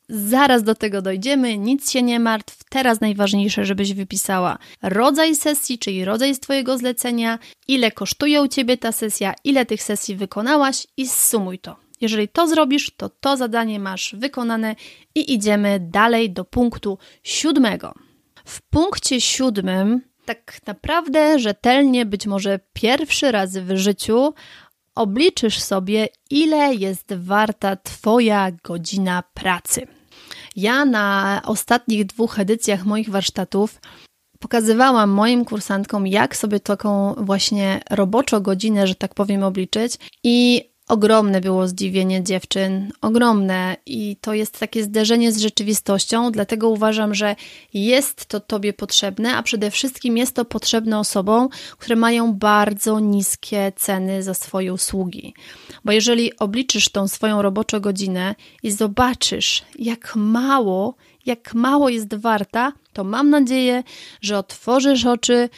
Zaraz 0.10 0.64
do 0.64 0.76
tego 0.76 1.02
dojdziemy, 1.02 1.58
nic 1.58 1.92
się 1.92 2.02
nie 2.02 2.20
martw. 2.20 2.64
Teraz 2.70 3.02
najważniejsze, 3.02 3.66
żebyś 3.66 3.94
wypisała 3.94 4.58
rodzaj 4.82 5.36
sesji, 5.36 5.80
czyli 5.80 6.06
rodzaj 6.06 6.38
Twojego 6.38 6.78
zlecenia, 6.78 7.40
ile 7.68 7.92
kosztuje 7.92 8.42
u 8.42 8.48
Ciebie 8.48 8.78
ta 8.78 8.92
sesja, 8.92 9.34
ile 9.44 9.66
tych 9.66 9.84
sesji 9.84 10.16
wykonałaś 10.16 10.88
i 10.98 11.08
sumuj 11.08 11.60
to. 11.60 11.76
Jeżeli 12.02 12.28
to 12.28 12.48
zrobisz, 12.48 12.92
to 12.98 13.10
to 13.10 13.38
zadanie 13.38 13.80
masz 13.80 14.16
wykonane 14.18 14.76
i 15.16 15.34
idziemy 15.34 15.80
dalej 15.80 16.32
do 16.32 16.46
punktu 16.46 16.98
siódmego. 17.24 17.94
W 18.46 18.62
punkcie 18.62 19.22
siódmym 19.22 20.02
tak 20.26 20.58
naprawdę 20.68 21.40
rzetelnie, 21.40 22.06
być 22.06 22.28
może 22.28 22.60
pierwszy 22.74 23.32
raz 23.32 23.58
w 23.58 23.78
życiu, 23.78 24.34
obliczysz 24.96 25.60
sobie, 25.60 26.08
ile 26.30 26.76
jest 26.76 27.14
warta 27.14 27.76
Twoja 27.76 28.52
godzina 28.64 29.24
pracy. 29.34 29.88
Ja 30.56 30.86
na 30.86 31.42
ostatnich 31.46 32.06
dwóch 32.06 32.40
edycjach 32.40 32.86
moich 32.86 33.10
warsztatów 33.10 33.80
pokazywałam 34.40 35.10
moim 35.10 35.46
kursantkom, 35.46 36.08
jak 36.08 36.36
sobie 36.36 36.60
taką 36.60 37.14
właśnie 37.14 37.82
roboczo 37.90 38.42
godzinę, 38.42 38.88
że 38.88 38.96
tak 38.96 39.14
powiem, 39.14 39.44
obliczyć. 39.44 39.98
I 40.24 40.70
Ogromne 40.88 41.42
było 41.42 41.68
zdziwienie 41.68 42.24
dziewczyn, 42.24 42.92
ogromne, 43.02 43.76
i 43.86 44.18
to 44.22 44.34
jest 44.34 44.60
takie 44.60 44.84
zderzenie 44.84 45.32
z 45.32 45.38
rzeczywistością, 45.38 46.32
dlatego 46.32 46.70
uważam, 46.70 47.16
że 47.16 47.36
jest 47.74 48.26
to 48.26 48.40
Tobie 48.40 48.74
potrzebne, 48.74 49.36
a 49.36 49.44
przede 49.44 49.72
wszystkim 49.72 50.18
jest 50.18 50.36
to 50.36 50.46
potrzebne 50.46 51.00
osobom, 51.00 51.50
które 51.78 51.96
mają 51.96 52.34
bardzo 52.34 53.00
niskie 53.00 53.72
ceny 53.76 54.24
za 54.24 54.34
swoje 54.34 54.74
usługi. 54.74 55.34
Bo 55.86 55.92
jeżeli 55.92 56.38
obliczysz 56.38 56.90
tą 56.90 57.08
swoją 57.08 57.42
roboczą 57.42 57.80
godzinę 57.80 58.36
i 58.64 58.72
zobaczysz, 58.72 59.64
jak 59.80 60.16
mało, 60.16 60.96
jak 61.26 61.54
mało 61.54 61.90
jest 61.90 62.16
warta, 62.16 62.74
to 62.94 63.04
mam 63.04 63.30
nadzieję, 63.30 63.84
że 64.22 64.38
otworzysz 64.38 65.06
oczy 65.06 65.50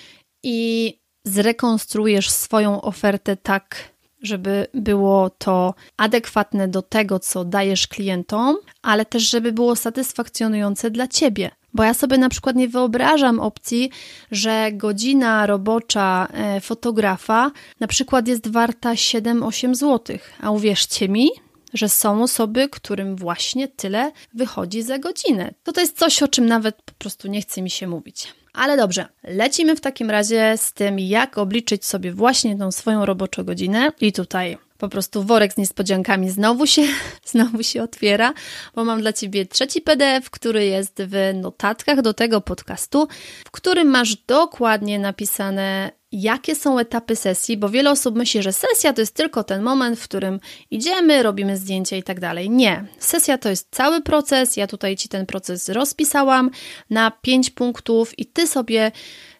i 0.43 0.93
zrekonstruujesz 1.23 2.29
swoją 2.29 2.81
ofertę 2.81 3.37
tak, 3.37 3.94
żeby 4.25 4.67
było 4.73 5.29
to 5.29 5.73
adekwatne 5.97 6.67
do 6.67 6.81
tego, 6.81 7.19
co 7.19 7.45
dajesz 7.45 7.87
klientom, 7.87 8.57
ale 8.81 9.05
też, 9.05 9.29
żeby 9.29 9.51
było 9.51 9.75
satysfakcjonujące 9.75 10.91
dla 10.91 11.07
ciebie. 11.07 11.51
Bo 11.73 11.83
ja 11.83 11.93
sobie 11.93 12.17
na 12.17 12.29
przykład 12.29 12.55
nie 12.55 12.67
wyobrażam 12.67 13.39
opcji, 13.39 13.89
że 14.31 14.71
godzina 14.73 15.45
robocza 15.45 16.27
e, 16.33 16.61
fotografa 16.61 17.51
na 17.79 17.87
przykład 17.87 18.27
jest 18.27 18.47
warta 18.47 18.93
7-8 18.93 19.75
zł. 19.75 20.17
A 20.41 20.51
uwierzcie 20.51 21.09
mi, 21.09 21.29
że 21.73 21.89
są 21.89 22.23
osoby, 22.23 22.69
którym 22.69 23.15
właśnie 23.15 23.67
tyle 23.67 24.11
wychodzi 24.33 24.81
za 24.81 24.99
godzinę. 24.99 25.53
To 25.63 25.71
to 25.71 25.81
jest 25.81 25.97
coś, 25.97 26.23
o 26.23 26.27
czym 26.27 26.45
nawet 26.45 26.81
po 26.81 26.93
prostu 26.93 27.27
nie 27.27 27.41
chce 27.41 27.61
mi 27.61 27.69
się 27.69 27.87
mówić. 27.87 28.33
Ale 28.55 28.77
dobrze, 28.77 29.05
lecimy 29.23 29.75
w 29.75 29.81
takim 29.81 30.09
razie 30.09 30.53
z 30.57 30.73
tym, 30.73 30.99
jak 30.99 31.37
obliczyć 31.37 31.85
sobie 31.85 32.11
właśnie 32.11 32.57
tą 32.57 32.71
swoją 32.71 33.05
roboczą 33.05 33.43
godzinę. 33.43 33.91
I 34.01 34.13
tutaj 34.13 34.57
po 34.77 34.89
prostu 34.89 35.23
worek 35.23 35.53
z 35.53 35.57
niespodziankami 35.57 36.29
znowu 36.29 36.67
się, 36.67 36.81
znowu 37.31 37.63
się 37.63 37.83
otwiera, 37.83 38.33
bo 38.75 38.85
mam 38.85 39.01
dla 39.01 39.13
Ciebie 39.13 39.45
trzeci 39.45 39.81
PDF, 39.81 40.29
który 40.29 40.65
jest 40.65 41.01
w 41.07 41.33
notatkach 41.33 42.01
do 42.01 42.13
tego 42.13 42.41
podcastu, 42.41 43.07
w 43.45 43.51
którym 43.51 43.87
masz 43.87 44.15
dokładnie 44.15 44.99
napisane 44.99 45.91
jakie 46.11 46.55
są 46.55 46.79
etapy 46.79 47.15
sesji, 47.15 47.57
bo 47.57 47.69
wiele 47.69 47.91
osób 47.91 48.15
myśli, 48.15 48.41
że 48.41 48.53
sesja 48.53 48.93
to 48.93 49.01
jest 49.01 49.15
tylko 49.15 49.43
ten 49.43 49.61
moment, 49.61 49.99
w 49.99 50.03
którym 50.03 50.39
idziemy, 50.71 51.23
robimy 51.23 51.57
zdjęcia 51.57 51.95
i 51.95 52.03
tak 52.03 52.19
dalej. 52.19 52.49
Nie. 52.49 52.85
Sesja 52.99 53.37
to 53.37 53.49
jest 53.49 53.67
cały 53.71 54.01
proces. 54.01 54.57
Ja 54.57 54.67
tutaj 54.67 54.95
Ci 54.95 55.09
ten 55.09 55.25
proces 55.25 55.69
rozpisałam 55.69 56.51
na 56.89 57.11
pięć 57.11 57.49
punktów 57.49 58.19
i 58.19 58.25
Ty 58.25 58.47
sobie 58.47 58.91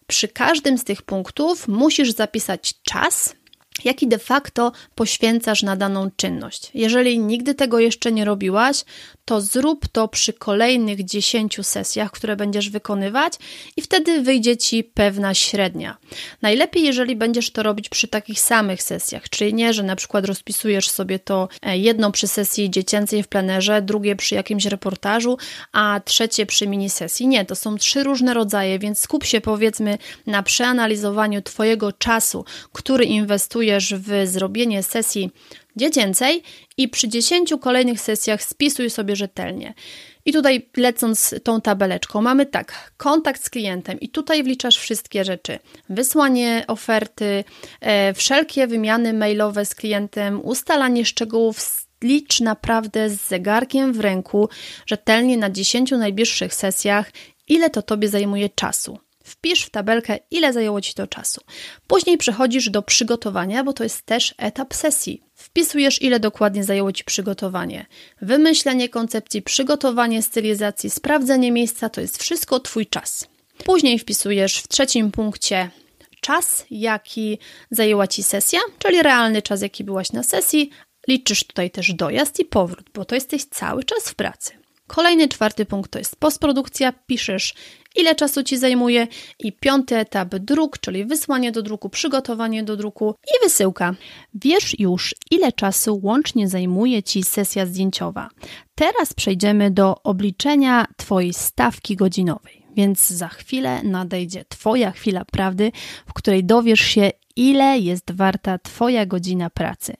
przy 0.06 0.28
każdym 0.28 0.78
z 0.78 0.84
tych 0.84 1.02
punktów 1.02 1.68
musisz 1.68 2.10
zapisać 2.10 2.74
czas, 2.82 3.34
jaki 3.84 4.08
de 4.08 4.18
facto 4.18 4.72
poświęcasz 4.94 5.62
na 5.62 5.76
daną 5.76 6.10
czynność. 6.16 6.70
Jeżeli 6.74 7.18
nigdy 7.18 7.54
tego 7.54 7.78
jeszcze 7.78 8.12
nie 8.12 8.24
robiłaś, 8.24 8.84
to 9.24 9.40
zrób 9.40 9.88
to 9.88 10.08
przy 10.08 10.32
kolejnych 10.32 11.04
10 11.04 11.58
sesjach, 11.62 12.10
które 12.10 12.36
będziesz 12.36 12.70
wykonywać, 12.70 13.32
i 13.76 13.82
wtedy 13.82 14.22
wyjdzie 14.22 14.56
ci 14.56 14.84
pewna 14.84 15.34
średnia. 15.34 15.96
Najlepiej, 16.42 16.82
jeżeli 16.82 17.16
będziesz 17.16 17.50
to 17.50 17.62
robić 17.62 17.88
przy 17.88 18.08
takich 18.08 18.40
samych 18.40 18.82
sesjach, 18.82 19.28
czyli 19.30 19.54
nie, 19.54 19.72
że 19.72 19.82
na 19.82 19.96
przykład 19.96 20.24
rozpisujesz 20.24 20.90
sobie 20.90 21.18
to 21.18 21.48
e, 21.62 21.78
jedno 21.78 22.12
przy 22.12 22.28
sesji 22.28 22.70
dziecięcej 22.70 23.22
w 23.22 23.28
plenerze, 23.28 23.82
drugie 23.82 24.16
przy 24.16 24.34
jakimś 24.34 24.64
reportażu, 24.64 25.38
a 25.72 26.00
trzecie 26.04 26.46
przy 26.46 26.66
mini 26.66 26.90
sesji. 26.90 27.26
Nie, 27.26 27.44
to 27.44 27.56
są 27.56 27.76
trzy 27.76 28.04
różne 28.04 28.34
rodzaje, 28.34 28.78
więc 28.78 28.98
skup 28.98 29.24
się 29.24 29.40
powiedzmy 29.40 29.98
na 30.26 30.42
przeanalizowaniu 30.42 31.42
Twojego 31.42 31.92
czasu, 31.92 32.44
który 32.72 33.04
inwestujesz 33.04 33.65
w 33.92 34.26
zrobienie 34.26 34.82
sesji 34.82 35.30
dziecięcej 35.76 36.42
i 36.76 36.88
przy 36.88 37.08
10 37.08 37.54
kolejnych 37.60 38.00
sesjach 38.00 38.42
spisuj 38.42 38.90
sobie 38.90 39.16
rzetelnie. 39.16 39.74
I 40.24 40.32
tutaj 40.32 40.68
lecąc 40.76 41.34
tą 41.44 41.60
tabeleczką, 41.60 42.22
mamy 42.22 42.46
tak, 42.46 42.92
kontakt 42.96 43.44
z 43.44 43.50
klientem 43.50 44.00
i 44.00 44.08
tutaj 44.08 44.42
wliczasz 44.44 44.78
wszystkie 44.78 45.24
rzeczy. 45.24 45.58
Wysłanie 45.88 46.64
oferty, 46.68 47.44
e, 47.80 48.14
wszelkie 48.14 48.66
wymiany 48.66 49.12
mailowe 49.12 49.64
z 49.64 49.74
klientem, 49.74 50.40
ustalanie 50.44 51.04
szczegółów, 51.04 51.86
licz 52.02 52.40
naprawdę 52.40 53.10
z 53.10 53.28
zegarkiem 53.28 53.92
w 53.92 54.00
ręku, 54.00 54.48
rzetelnie 54.86 55.36
na 55.36 55.50
10 55.50 55.90
najbliższych 55.90 56.54
sesjach, 56.54 57.10
ile 57.48 57.70
to 57.70 57.82
Tobie 57.82 58.08
zajmuje 58.08 58.48
czasu. 58.48 58.98
Wpisz 59.26 59.62
w 59.62 59.70
tabelkę, 59.70 60.18
ile 60.30 60.52
zajęło 60.52 60.80
Ci 60.80 60.94
to 60.94 61.06
czasu. 61.06 61.40
Później 61.86 62.18
przechodzisz 62.18 62.70
do 62.70 62.82
przygotowania, 62.82 63.64
bo 63.64 63.72
to 63.72 63.84
jest 63.84 64.02
też 64.02 64.34
etap 64.38 64.74
sesji. 64.74 65.22
Wpisujesz, 65.34 66.02
ile 66.02 66.20
dokładnie 66.20 66.64
zajęło 66.64 66.92
Ci 66.92 67.04
przygotowanie. 67.04 67.86
Wymyślenie 68.22 68.88
koncepcji, 68.88 69.42
przygotowanie 69.42 70.22
stylizacji, 70.22 70.90
sprawdzenie 70.90 71.52
miejsca 71.52 71.88
to 71.88 72.00
jest 72.00 72.22
wszystko 72.22 72.60
Twój 72.60 72.86
czas. 72.86 73.28
Później 73.64 73.98
wpisujesz 73.98 74.58
w 74.58 74.68
trzecim 74.68 75.10
punkcie 75.10 75.70
czas, 76.20 76.66
jaki 76.70 77.38
zajęła 77.70 78.06
Ci 78.06 78.22
sesja, 78.22 78.60
czyli 78.78 79.02
realny 79.02 79.42
czas, 79.42 79.62
jaki 79.62 79.84
byłaś 79.84 80.12
na 80.12 80.22
sesji. 80.22 80.70
Liczysz 81.08 81.44
tutaj 81.44 81.70
też 81.70 81.94
dojazd 81.94 82.40
i 82.40 82.44
powrót, 82.44 82.90
bo 82.94 83.04
to 83.04 83.14
jesteś 83.14 83.44
cały 83.44 83.84
czas 83.84 84.08
w 84.08 84.14
pracy. 84.14 84.65
Kolejny, 84.86 85.28
czwarty 85.28 85.66
punkt 85.66 85.90
to 85.90 85.98
jest 85.98 86.16
postprodukcja. 86.16 86.92
Piszesz, 87.06 87.54
ile 87.96 88.14
czasu 88.14 88.42
ci 88.42 88.58
zajmuje. 88.58 89.06
I 89.38 89.52
piąty 89.52 89.96
etap 89.96 90.34
druk, 90.34 90.78
czyli 90.78 91.04
wysłanie 91.04 91.52
do 91.52 91.62
druku, 91.62 91.88
przygotowanie 91.88 92.62
do 92.62 92.76
druku 92.76 93.14
i 93.26 93.44
wysyłka. 93.44 93.94
Wiesz 94.34 94.78
już, 94.78 95.14
ile 95.30 95.52
czasu 95.52 96.00
łącznie 96.02 96.48
zajmuje 96.48 97.02
ci 97.02 97.22
sesja 97.22 97.66
zdjęciowa. 97.66 98.28
Teraz 98.74 99.12
przejdziemy 99.14 99.70
do 99.70 100.02
obliczenia 100.02 100.86
Twojej 100.96 101.34
stawki 101.34 101.96
godzinowej. 101.96 102.66
Więc 102.76 103.06
za 103.08 103.28
chwilę 103.28 103.82
nadejdzie 103.82 104.44
Twoja 104.48 104.90
chwila 104.90 105.24
prawdy, 105.24 105.72
w 106.06 106.12
której 106.12 106.44
dowiesz 106.44 106.80
się, 106.80 107.10
ile 107.36 107.78
jest 107.78 108.12
warta 108.12 108.58
Twoja 108.58 109.06
godzina 109.06 109.50
pracy. 109.50 109.94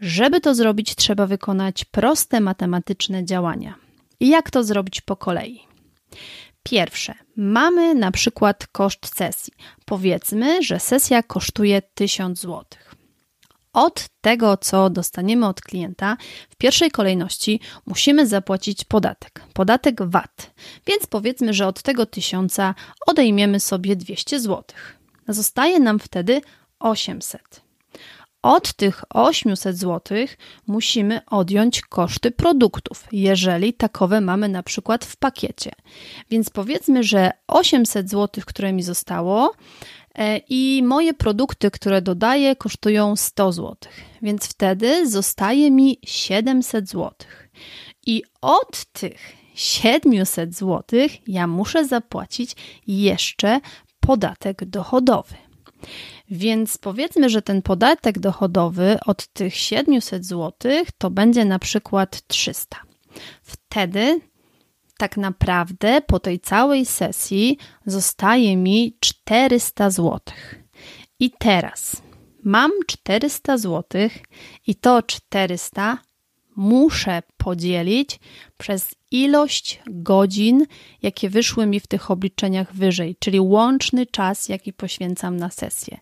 Żeby 0.00 0.40
to 0.40 0.54
zrobić, 0.54 0.94
trzeba 0.94 1.26
wykonać 1.26 1.84
proste 1.84 2.40
matematyczne 2.40 3.24
działania. 3.24 3.87
Jak 4.20 4.50
to 4.50 4.64
zrobić 4.64 5.00
po 5.00 5.16
kolei? 5.16 5.66
Pierwsze, 6.62 7.14
mamy 7.36 7.94
na 7.94 8.10
przykład 8.10 8.66
koszt 8.66 9.16
sesji. 9.16 9.52
Powiedzmy, 9.84 10.62
że 10.62 10.80
sesja 10.80 11.22
kosztuje 11.22 11.82
1000 11.94 12.40
zł. 12.40 12.64
Od 13.72 14.08
tego, 14.20 14.56
co 14.56 14.90
dostaniemy 14.90 15.46
od 15.46 15.60
klienta, 15.60 16.16
w 16.50 16.56
pierwszej 16.56 16.90
kolejności 16.90 17.60
musimy 17.86 18.26
zapłacić 18.26 18.84
podatek, 18.84 19.42
podatek 19.52 20.02
VAT. 20.02 20.50
Więc 20.86 21.06
powiedzmy, 21.06 21.54
że 21.54 21.66
od 21.66 21.82
tego 21.82 22.06
1000 22.06 22.56
odejmiemy 23.06 23.60
sobie 23.60 23.96
200 23.96 24.40
zł. 24.40 24.64
Zostaje 25.28 25.80
nam 25.80 25.98
wtedy 25.98 26.40
800. 26.78 27.67
Od 28.42 28.72
tych 28.72 29.04
800 29.10 29.78
zł 29.78 30.18
musimy 30.66 31.20
odjąć 31.26 31.82
koszty 31.82 32.30
produktów, 32.30 33.04
jeżeli 33.12 33.74
takowe 33.74 34.20
mamy 34.20 34.48
na 34.48 34.62
przykład 34.62 35.04
w 35.04 35.16
pakiecie. 35.16 35.72
Więc 36.30 36.50
powiedzmy, 36.50 37.02
że 37.02 37.30
800 37.46 38.10
zł, 38.10 38.44
które 38.46 38.72
mi 38.72 38.82
zostało, 38.82 39.52
e, 40.14 40.38
i 40.48 40.82
moje 40.82 41.14
produkty, 41.14 41.70
które 41.70 42.02
dodaję, 42.02 42.56
kosztują 42.56 43.16
100 43.16 43.52
zł, 43.52 43.76
więc 44.22 44.44
wtedy 44.44 45.10
zostaje 45.10 45.70
mi 45.70 45.98
700 46.04 46.88
zł. 46.88 47.12
I 48.06 48.22
od 48.40 48.84
tych 48.84 49.32
700 49.54 50.54
zł 50.54 51.00
ja 51.26 51.46
muszę 51.46 51.84
zapłacić 51.84 52.56
jeszcze 52.86 53.60
podatek 54.00 54.64
dochodowy. 54.64 55.34
Więc 56.30 56.78
powiedzmy, 56.78 57.30
że 57.30 57.42
ten 57.42 57.62
podatek 57.62 58.18
dochodowy 58.18 58.98
od 59.06 59.26
tych 59.26 59.54
700 59.54 60.26
zł 60.26 60.72
to 60.98 61.10
będzie 61.10 61.44
na 61.44 61.58
przykład 61.58 62.26
300. 62.26 62.76
Wtedy 63.42 64.20
tak 64.98 65.16
naprawdę 65.16 66.00
po 66.06 66.20
tej 66.20 66.40
całej 66.40 66.86
sesji 66.86 67.58
zostaje 67.86 68.56
mi 68.56 68.96
400 69.00 69.90
zł. 69.90 70.20
I 71.20 71.30
teraz 71.38 72.02
mam 72.44 72.70
400 72.86 73.58
zł 73.58 74.08
i 74.66 74.74
to 74.74 75.02
400 75.02 75.98
muszę 76.58 77.22
podzielić 77.36 78.20
przez 78.56 78.94
ilość 79.10 79.80
godzin, 79.86 80.66
jakie 81.02 81.30
wyszły 81.30 81.66
mi 81.66 81.80
w 81.80 81.86
tych 81.86 82.10
obliczeniach 82.10 82.74
wyżej, 82.74 83.16
czyli 83.18 83.40
łączny 83.40 84.06
czas, 84.06 84.48
jaki 84.48 84.72
poświęcam 84.72 85.36
na 85.36 85.50
sesję. 85.50 85.98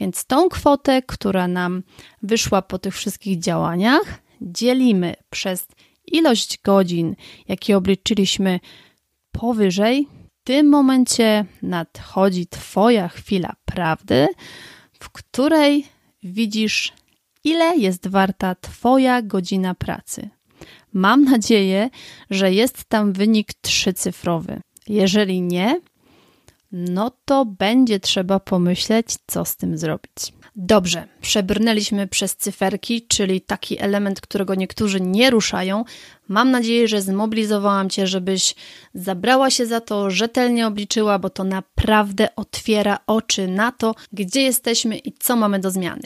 Więc 0.00 0.24
tą 0.24 0.48
kwotę, 0.48 1.02
która 1.02 1.48
nam 1.48 1.82
wyszła 2.22 2.62
po 2.62 2.78
tych 2.78 2.94
wszystkich 2.94 3.38
działaniach, 3.38 4.22
dzielimy 4.40 5.14
przez 5.30 5.66
ilość 6.06 6.58
godzin, 6.64 7.16
jakie 7.48 7.76
obliczyliśmy 7.76 8.60
powyżej. 9.32 10.08
W 10.40 10.44
tym 10.44 10.68
momencie 10.68 11.44
nadchodzi 11.62 12.46
Twoja 12.46 13.08
chwila 13.08 13.52
prawdy, 13.64 14.28
w 15.00 15.10
której 15.10 15.86
widzisz 16.22 16.92
ile 17.44 17.76
jest 17.76 18.08
warta 18.08 18.54
Twoja 18.54 19.22
godzina 19.22 19.74
pracy. 19.74 20.28
Mam 20.92 21.24
nadzieję, 21.24 21.90
że 22.30 22.52
jest 22.52 22.84
tam 22.84 23.12
wynik 23.12 23.54
trzycyfrowy. 23.54 24.60
Jeżeli 24.88 25.42
nie, 25.42 25.80
no 26.72 27.12
to 27.24 27.44
będzie 27.44 28.00
trzeba 28.00 28.40
pomyśleć, 28.40 29.06
co 29.26 29.44
z 29.44 29.56
tym 29.56 29.78
zrobić. 29.78 30.32
Dobrze, 30.56 31.08
przebrnęliśmy 31.20 32.06
przez 32.08 32.36
cyferki, 32.36 33.06
czyli 33.08 33.40
taki 33.40 33.78
element, 33.78 34.20
którego 34.20 34.54
niektórzy 34.54 35.00
nie 35.00 35.30
ruszają. 35.30 35.84
Mam 36.28 36.50
nadzieję, 36.50 36.88
że 36.88 37.02
zmobilizowałam 37.02 37.90
Cię, 37.90 38.06
żebyś 38.06 38.54
zabrała 38.94 39.50
się 39.50 39.66
za 39.66 39.80
to, 39.80 40.10
rzetelnie 40.10 40.66
obliczyła, 40.66 41.18
bo 41.18 41.30
to 41.30 41.44
naprawdę 41.44 42.36
otwiera 42.36 42.98
oczy 43.06 43.48
na 43.48 43.72
to, 43.72 43.94
gdzie 44.12 44.42
jesteśmy 44.42 44.98
i 44.98 45.12
co 45.12 45.36
mamy 45.36 45.58
do 45.58 45.70
zmiany. 45.70 46.02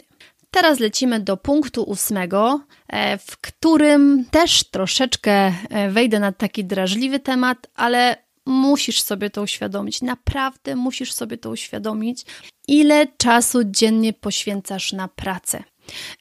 Teraz 0.55 0.79
lecimy 0.79 1.19
do 1.19 1.37
punktu 1.37 1.83
ósmego, 1.83 2.61
e, 2.87 3.17
w 3.17 3.37
którym 3.37 4.25
też 4.31 4.63
troszeczkę 4.63 5.31
e, 5.31 5.53
wejdę 5.89 6.19
na 6.19 6.31
taki 6.31 6.65
drażliwy 6.65 7.19
temat, 7.19 7.67
ale 7.75 8.17
musisz 8.45 9.01
sobie 9.01 9.29
to 9.29 9.41
uświadomić. 9.41 10.01
Naprawdę 10.01 10.75
musisz 10.75 11.13
sobie 11.13 11.37
to 11.37 11.49
uświadomić, 11.49 12.25
ile 12.67 13.07
czasu 13.17 13.59
dziennie 13.63 14.13
poświęcasz 14.13 14.93
na 14.93 15.07
pracę. 15.07 15.63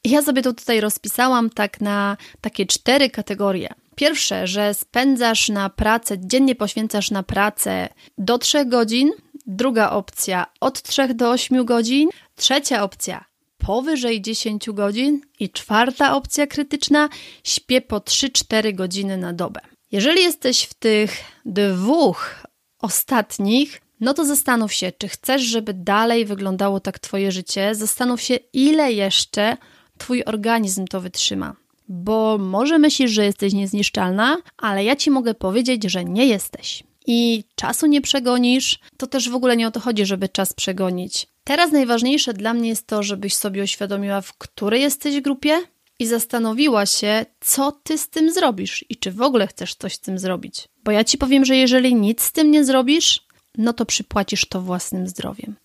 Ja 0.05 0.23
sobie 0.23 0.43
to 0.43 0.53
tutaj 0.53 0.81
rozpisałam 0.81 1.51
tak 1.51 1.81
na 1.81 2.17
takie 2.41 2.67
cztery 2.67 3.11
kategorie. 3.11 3.69
Pierwsze, 3.97 4.47
że 4.47 4.75
spędzasz 4.75 5.49
na 5.49 5.71
pracę, 5.71 6.17
dziennie 6.19 6.55
poświęcasz 6.55 7.11
na 7.11 7.23
pracę 7.23 7.89
do 8.19 8.39
3 8.39 8.65
godzin. 8.65 9.13
Druga 9.47 9.91
opcja 9.91 10.47
od 10.61 10.83
3 10.83 11.15
do 11.15 11.31
8 11.31 11.65
godzin. 11.65 12.09
Trzecia 12.37 12.83
opcja 12.83 13.34
powyżej 13.67 14.23
10 14.23 14.71
godzin 14.71 15.21
i 15.41 15.51
czwarta 15.51 16.17
opcja 16.17 16.47
krytyczna 16.47 17.09
śpię 17.45 17.81
po 17.81 17.99
3-4 17.99 18.75
godziny 18.75 19.17
na 19.17 19.33
dobę. 19.33 19.61
Jeżeli 19.93 20.23
jesteś 20.23 20.63
w 20.63 20.75
tych 20.75 21.11
dwóch 21.45 22.47
ostatnich, 22.81 23.81
no 24.01 24.15
to 24.15 24.25
zastanów 24.25 24.73
się, 24.73 24.93
czy 24.99 25.09
chcesz, 25.09 25.43
żeby 25.43 25.75
dalej 25.75 26.25
wyglądało 26.25 26.81
tak 26.81 26.99
Twoje 26.99 27.33
życie. 27.33 27.75
Zastanów 27.75 28.21
się, 28.21 28.39
ile 28.53 28.93
jeszcze 28.93 29.57
Twój 29.99 30.25
organizm 30.25 30.87
to 30.87 31.01
wytrzyma. 31.01 31.57
Bo 31.89 32.39
może 32.39 32.79
myślisz, 32.79 33.11
że 33.11 33.25
jesteś 33.25 33.53
niezniszczalna, 33.53 34.37
ale 34.59 34.85
ja 34.85 34.97
Ci 34.97 35.11
mogę 35.11 35.35
powiedzieć, 35.35 35.85
że 35.85 36.05
nie 36.05 36.27
jesteś. 36.27 36.85
I 37.07 37.45
czasu 37.55 37.87
nie 37.87 38.01
przegonisz, 38.01 38.79
to 38.97 39.07
też 39.07 39.31
w 39.31 39.35
ogóle 39.35 39.57
nie 39.57 39.67
o 39.67 39.71
to 39.71 39.81
chodzi, 39.81 40.07
żeby 40.07 40.29
czas 40.29 40.53
przegonić. 40.53 41.27
Teraz 41.45 41.73
najważniejsze 41.73 42.35
dla 42.35 42.55
mnie 42.55 42.69
jest 42.69 42.87
to, 42.87 43.03
żebyś 43.03 43.35
sobie 43.35 43.63
uświadomiła, 43.63 44.21
w 44.21 44.33
której 44.39 44.83
jesteś 44.83 45.21
grupie 45.21 45.61
i 45.99 46.07
zastanowiła 46.07 46.87
się, 46.87 47.27
co 47.41 47.73
ty 47.73 47.99
z 47.99 48.09
tym 48.09 48.33
zrobisz 48.33 48.85
i 48.89 48.97
czy 48.97 49.13
w 49.13 49.23
ogóle 49.23 49.47
chcesz 49.47 49.75
coś 49.75 49.95
z 49.95 50.01
tym 50.01 50.19
zrobić. 50.19 50.69
Bo 50.85 50.91
ja 50.91 51.05
ci 51.05 51.19
powiem, 51.19 51.45
że 51.45 51.57
jeżeli 51.57 51.95
nic 51.95 52.23
z 52.23 52.33
tym 52.33 52.51
nie 52.51 52.65
zrobisz, 52.65 53.27
no 53.59 53.73
to 53.73 53.87
przypłacisz 53.87 54.45
to 54.49 54.61
własnym 54.61 55.09
zdrowiem. 55.09 55.57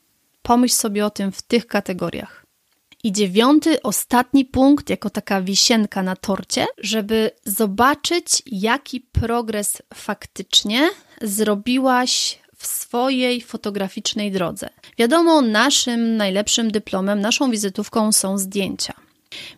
Pomyśl 0.42 0.76
sobie 0.76 1.06
o 1.06 1.10
tym 1.10 1.32
w 1.32 1.42
tych 1.42 1.68
kategoriach. 1.68 2.46
I 3.04 3.12
dziewiąty, 3.12 3.82
ostatni 3.82 4.46
punkt, 4.46 4.90
jako 4.90 5.10
taka 5.10 5.42
wisienka 5.42 6.04
na 6.04 6.16
torcie, 6.16 6.68
żeby 6.78 7.32
zobaczyć, 7.46 8.44
jaki 8.46 9.02
progres 9.02 9.82
faktycznie 9.94 10.90
zrobiłaś 11.22 12.40
w 12.58 12.68
swojej 12.68 13.42
fotograficznej 13.42 14.32
drodze. 14.32 14.70
Wiadomo, 14.98 15.42
naszym 15.42 16.18
najlepszym 16.18 16.72
dyplomem, 16.72 17.22
naszą 17.22 17.52
wizytówką 17.52 18.12
są 18.12 18.38
zdjęcia. 18.38 18.94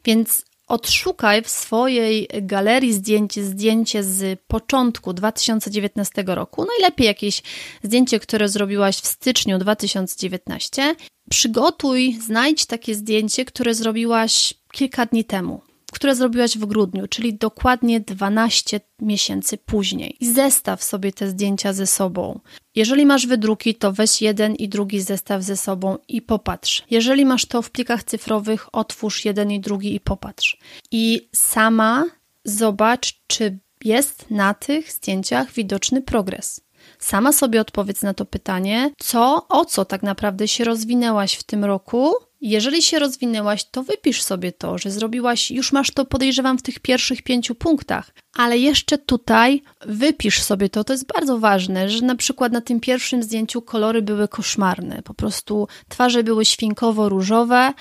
Więc 0.06 0.46
odszukaj 0.68 1.42
w 1.42 1.50
swojej 1.50 2.28
galerii 2.42 2.94
zdjęć 2.94 3.40
zdjęcie 3.40 4.04
z 4.04 4.40
początku 4.48 5.14
2019 5.14 6.24
roku, 6.28 6.66
najlepiej 6.66 7.08
jakieś 7.08 7.42
zdjęcie, 7.84 8.20
które 8.20 8.50
zrobiłaś 8.50 8.96
w 8.96 9.08
styczniu 9.08 9.58
2019. 9.58 10.96
Przygotuj, 11.30 12.18
znajdź 12.22 12.66
takie 12.66 12.96
zdjęcie, 12.96 13.46
które 13.46 13.74
zrobiłaś 13.74 14.54
kilka 14.72 15.06
dni 15.06 15.26
temu 15.26 15.62
które 15.92 16.16
zrobiłaś 16.16 16.58
w 16.58 16.66
grudniu, 16.66 17.08
czyli 17.08 17.34
dokładnie 17.34 18.00
12 18.00 18.82
miesięcy 19.02 19.58
później. 19.58 20.16
I 20.20 20.34
zestaw 20.34 20.84
sobie 20.84 21.12
te 21.12 21.28
zdjęcia 21.28 21.74
ze 21.74 21.88
sobą. 21.88 22.40
Jeżeli 22.76 23.06
masz 23.06 23.28
wydruki, 23.28 23.76
to 23.76 23.92
weź 23.92 24.22
jeden 24.22 24.56
i 24.56 24.70
drugi 24.70 25.02
zestaw 25.02 25.44
ze 25.44 25.58
sobą 25.58 25.98
i 26.08 26.22
popatrz. 26.22 26.84
Jeżeli 26.90 27.26
masz 27.26 27.46
to 27.46 27.62
w 27.62 27.72
plikach 27.72 28.04
cyfrowych, 28.04 28.76
otwórz 28.76 29.26
jeden 29.26 29.52
i 29.52 29.60
drugi 29.60 29.96
i 29.96 30.00
popatrz. 30.00 30.58
I 30.92 31.30
sama 31.36 32.06
zobacz, 32.46 33.22
czy 33.28 33.60
jest 33.84 34.32
na 34.32 34.54
tych 34.54 34.92
zdjęciach 34.92 35.52
widoczny 35.52 36.02
progres. 36.02 36.62
Sama 37.02 37.34
sobie 37.34 37.62
odpowiedz 37.62 38.02
na 38.02 38.14
to 38.14 38.26
pytanie, 38.26 38.92
co, 38.98 39.48
o 39.50 39.66
co 39.66 39.86
tak 39.86 40.04
naprawdę 40.04 40.48
się 40.48 40.64
rozwinęłaś 40.64 41.36
w 41.36 41.44
tym 41.44 41.66
roku 41.66 42.14
jeżeli 42.42 42.82
się 42.82 43.00
rozwinęłaś, 43.00 43.64
to 43.64 43.84
wypisz 43.84 44.24
sobie 44.24 44.52
to, 44.52 44.78
że 44.78 44.92
zrobiłaś, 44.92 45.52
już 45.52 45.72
masz 45.72 45.92
to, 45.92 46.06
podejrzewam, 46.06 46.58
w 46.58 46.62
tych 46.62 46.80
pierwszych 46.80 47.22
pięciu 47.22 47.56
punktach, 47.56 48.12
ale 48.34 48.58
jeszcze 48.58 48.98
tutaj 48.98 49.62
wypisz 49.86 50.42
sobie 50.42 50.70
to. 50.70 50.84
To 50.84 50.94
jest 50.94 51.08
bardzo 51.14 51.40
ważne, 51.40 51.90
że 51.90 52.06
na 52.06 52.16
przykład 52.16 52.52
na 52.52 52.62
tym 52.62 52.80
pierwszym 52.80 53.24
zdjęciu 53.24 53.62
kolory 53.62 54.02
były 54.02 54.28
koszmarne, 54.28 55.02
po 55.04 55.14
prostu 55.14 55.68
twarze 55.90 56.24
były 56.24 56.46
świnkowo-różowe, 56.46 57.74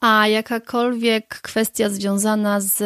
a 0.00 0.28
jakakolwiek 0.28 1.40
kwestia 1.42 1.90
związana 1.90 2.60
z 2.60 2.80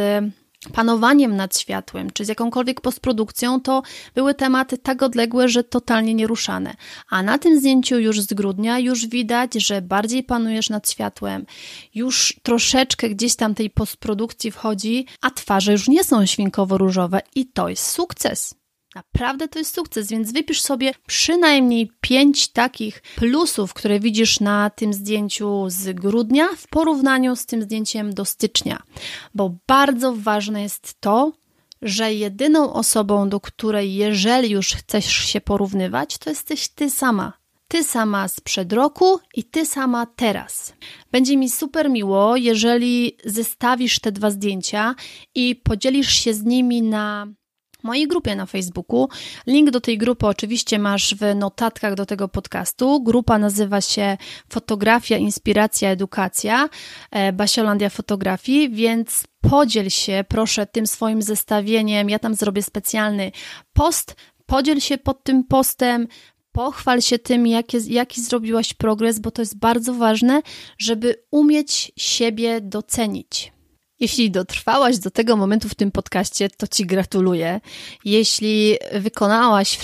panowaniem 0.73 1.37
nad 1.37 1.59
światłem, 1.59 2.11
czy 2.11 2.25
z 2.25 2.29
jakąkolwiek 2.29 2.81
postprodukcją, 2.81 3.61
to 3.61 3.83
były 4.14 4.35
tematy 4.35 4.79
tak 4.79 5.03
odległe, 5.03 5.49
że 5.49 5.64
totalnie 5.64 6.14
nieruszane. 6.14 6.75
A 7.11 7.23
na 7.23 7.38
tym 7.38 7.59
zdjęciu 7.59 7.99
już 7.99 8.20
z 8.20 8.35
grudnia 8.35 8.79
już 8.79 9.07
widać, 9.07 9.55
że 9.55 9.83
bardziej 9.83 10.23
panujesz 10.23 10.70
nad 10.70 10.90
światłem, 10.90 11.46
już 11.94 12.40
troszeczkę 12.42 13.11
gdzieś 13.11 13.37
tam 13.37 13.55
tej 13.55 13.70
postprodukcji 13.70 14.51
wchodzi, 14.51 15.07
a 15.20 15.31
twarze 15.31 15.73
już 15.73 15.88
nie 15.88 16.05
są 16.05 16.27
świnkowo-różowe 16.27 17.20
i 17.35 17.46
to 17.46 17.68
jest 17.68 17.87
sukces. 17.87 18.60
Naprawdę 18.94 19.48
to 19.48 19.59
jest 19.59 19.74
sukces, 19.74 20.09
więc 20.09 20.33
wypisz 20.33 20.61
sobie 20.61 20.92
przynajmniej 21.07 21.90
pięć 22.00 22.48
takich 22.48 23.03
plusów, 23.16 23.74
które 23.74 24.00
widzisz 24.00 24.40
na 24.40 24.70
tym 24.70 24.92
zdjęciu 24.92 25.64
z 25.68 25.92
grudnia 25.92 26.48
w 26.57 26.66
porównaniu 26.68 27.37
z 27.37 27.46
tym 27.46 27.62
zdjęciem 27.62 28.14
do 28.14 28.24
stycznia, 28.24 28.83
bo 29.35 29.55
bardzo 29.66 30.14
ważne 30.16 30.62
jest 30.62 31.00
to, 31.00 31.33
że 31.83 32.14
jedyną 32.14 32.72
osobą, 32.72 33.29
do 33.29 33.40
której 33.40 33.94
jeżeli 33.94 34.50
już 34.50 34.72
chcesz 34.72 35.07
się 35.07 35.40
porównywać, 35.40 36.18
to 36.18 36.31
jesteś 36.31 36.68
ty 36.68 36.90
sama. 36.90 37.33
Ty 37.68 37.85
sama 37.85 38.29
sprzed 38.29 38.72
roku 38.72 39.20
i 39.35 39.44
ty 39.44 39.66
sama 39.66 40.07
teraz. 40.07 40.72
Będzie 41.12 41.37
mi 41.37 41.50
super 41.50 41.90
miło, 41.90 42.37
jeżeli 42.37 43.16
zestawisz 43.24 43.98
te 43.98 44.12
dwa 44.12 44.31
zdjęcia 44.31 44.94
i 45.35 45.57
podzielisz 45.57 46.12
się 46.12 46.35
z 46.35 46.44
nimi 46.44 46.83
na 46.83 47.26
mojej 47.83 48.09
grupie 48.09 48.37
na 48.37 48.47
Facebooku. 48.47 49.09
Link 49.47 49.71
do 49.71 49.81
tej 49.81 49.99
grupy 49.99 50.27
oczywiście 50.27 50.79
masz 50.79 51.14
w 51.14 51.35
notatkach 51.35 51.95
do 51.95 52.07
tego 52.07 52.29
podcastu. 52.29 53.03
Grupa 53.03 53.38
nazywa 53.38 53.81
się 53.81 54.16
Fotografia, 54.49 55.16
Inspiracja, 55.16 55.90
Edukacja, 55.90 56.69
e, 57.11 57.33
Basiolandia 57.33 57.90
Fotografii, 57.90 58.71
więc 58.71 59.25
podziel 59.40 59.90
się 59.90 60.25
proszę 60.29 60.66
tym 60.66 60.87
swoim 60.87 61.23
zestawieniem. 61.23 62.11
Ja 62.11 62.19
tam 62.19 62.35
zrobię 62.35 62.62
specjalny 62.62 63.33
post. 63.73 64.16
Podziel 64.47 64.81
się 64.81 64.99
pod 64.99 65.25
tym 65.25 65.45
postem, 65.45 66.09
pochwal 66.53 67.01
się 67.01 67.19
tym, 67.19 67.47
jaki, 67.47 67.93
jaki 67.93 68.21
zrobiłaś 68.21 68.75
progres, 68.75 69.19
bo 69.19 69.31
to 69.31 69.43
jest 69.43 69.59
bardzo 69.59 69.95
ważne, 69.95 70.43
żeby 70.79 71.14
umieć 71.31 71.93
siebie 71.97 72.61
docenić. 72.61 73.53
Jeśli 74.01 74.31
dotrwałaś 74.31 74.99
do 74.99 75.11
tego 75.11 75.37
momentu 75.37 75.69
w 75.69 75.75
tym 75.75 75.91
podcaście, 75.91 76.49
to 76.51 76.67
Ci 76.67 76.87
gratuluję. 76.87 77.61
Jeśli 78.05 78.77
wykonałaś 78.93 79.79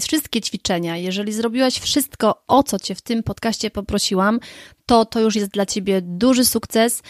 wszystkie 0.00 0.40
ćwiczenia, 0.40 0.96
jeżeli 0.96 1.32
zrobiłaś 1.32 1.78
wszystko, 1.78 2.42
o 2.48 2.62
co 2.62 2.78
Cię 2.78 2.94
w 2.94 3.02
tym 3.02 3.22
podcaście 3.22 3.70
poprosiłam, 3.70 4.40
to 4.86 5.04
to 5.04 5.20
już 5.20 5.36
jest 5.36 5.50
dla 5.50 5.66
Ciebie 5.66 6.00
duży 6.02 6.44
sukces. 6.44 7.02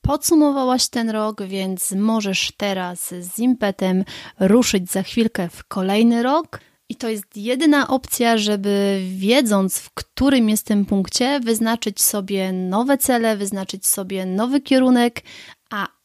Podsumowałaś 0.00 0.88
ten 0.88 1.10
rok, 1.10 1.42
więc 1.42 1.92
możesz 1.92 2.52
teraz 2.56 3.14
z 3.20 3.38
impetem 3.38 4.04
ruszyć 4.40 4.90
za 4.90 5.02
chwilkę 5.02 5.48
w 5.48 5.64
kolejny 5.64 6.22
rok. 6.22 6.60
I 6.88 6.96
to 6.96 7.08
jest 7.08 7.36
jedyna 7.36 7.88
opcja, 7.88 8.38
żeby 8.38 9.02
wiedząc, 9.16 9.78
w 9.78 9.90
którym 9.94 10.48
jestem 10.48 10.84
punkcie, 10.84 11.40
wyznaczyć 11.40 12.02
sobie 12.02 12.52
nowe 12.52 12.98
cele, 12.98 13.36
wyznaczyć 13.36 13.86
sobie 13.86 14.26
nowy 14.26 14.60
kierunek, 14.60 15.22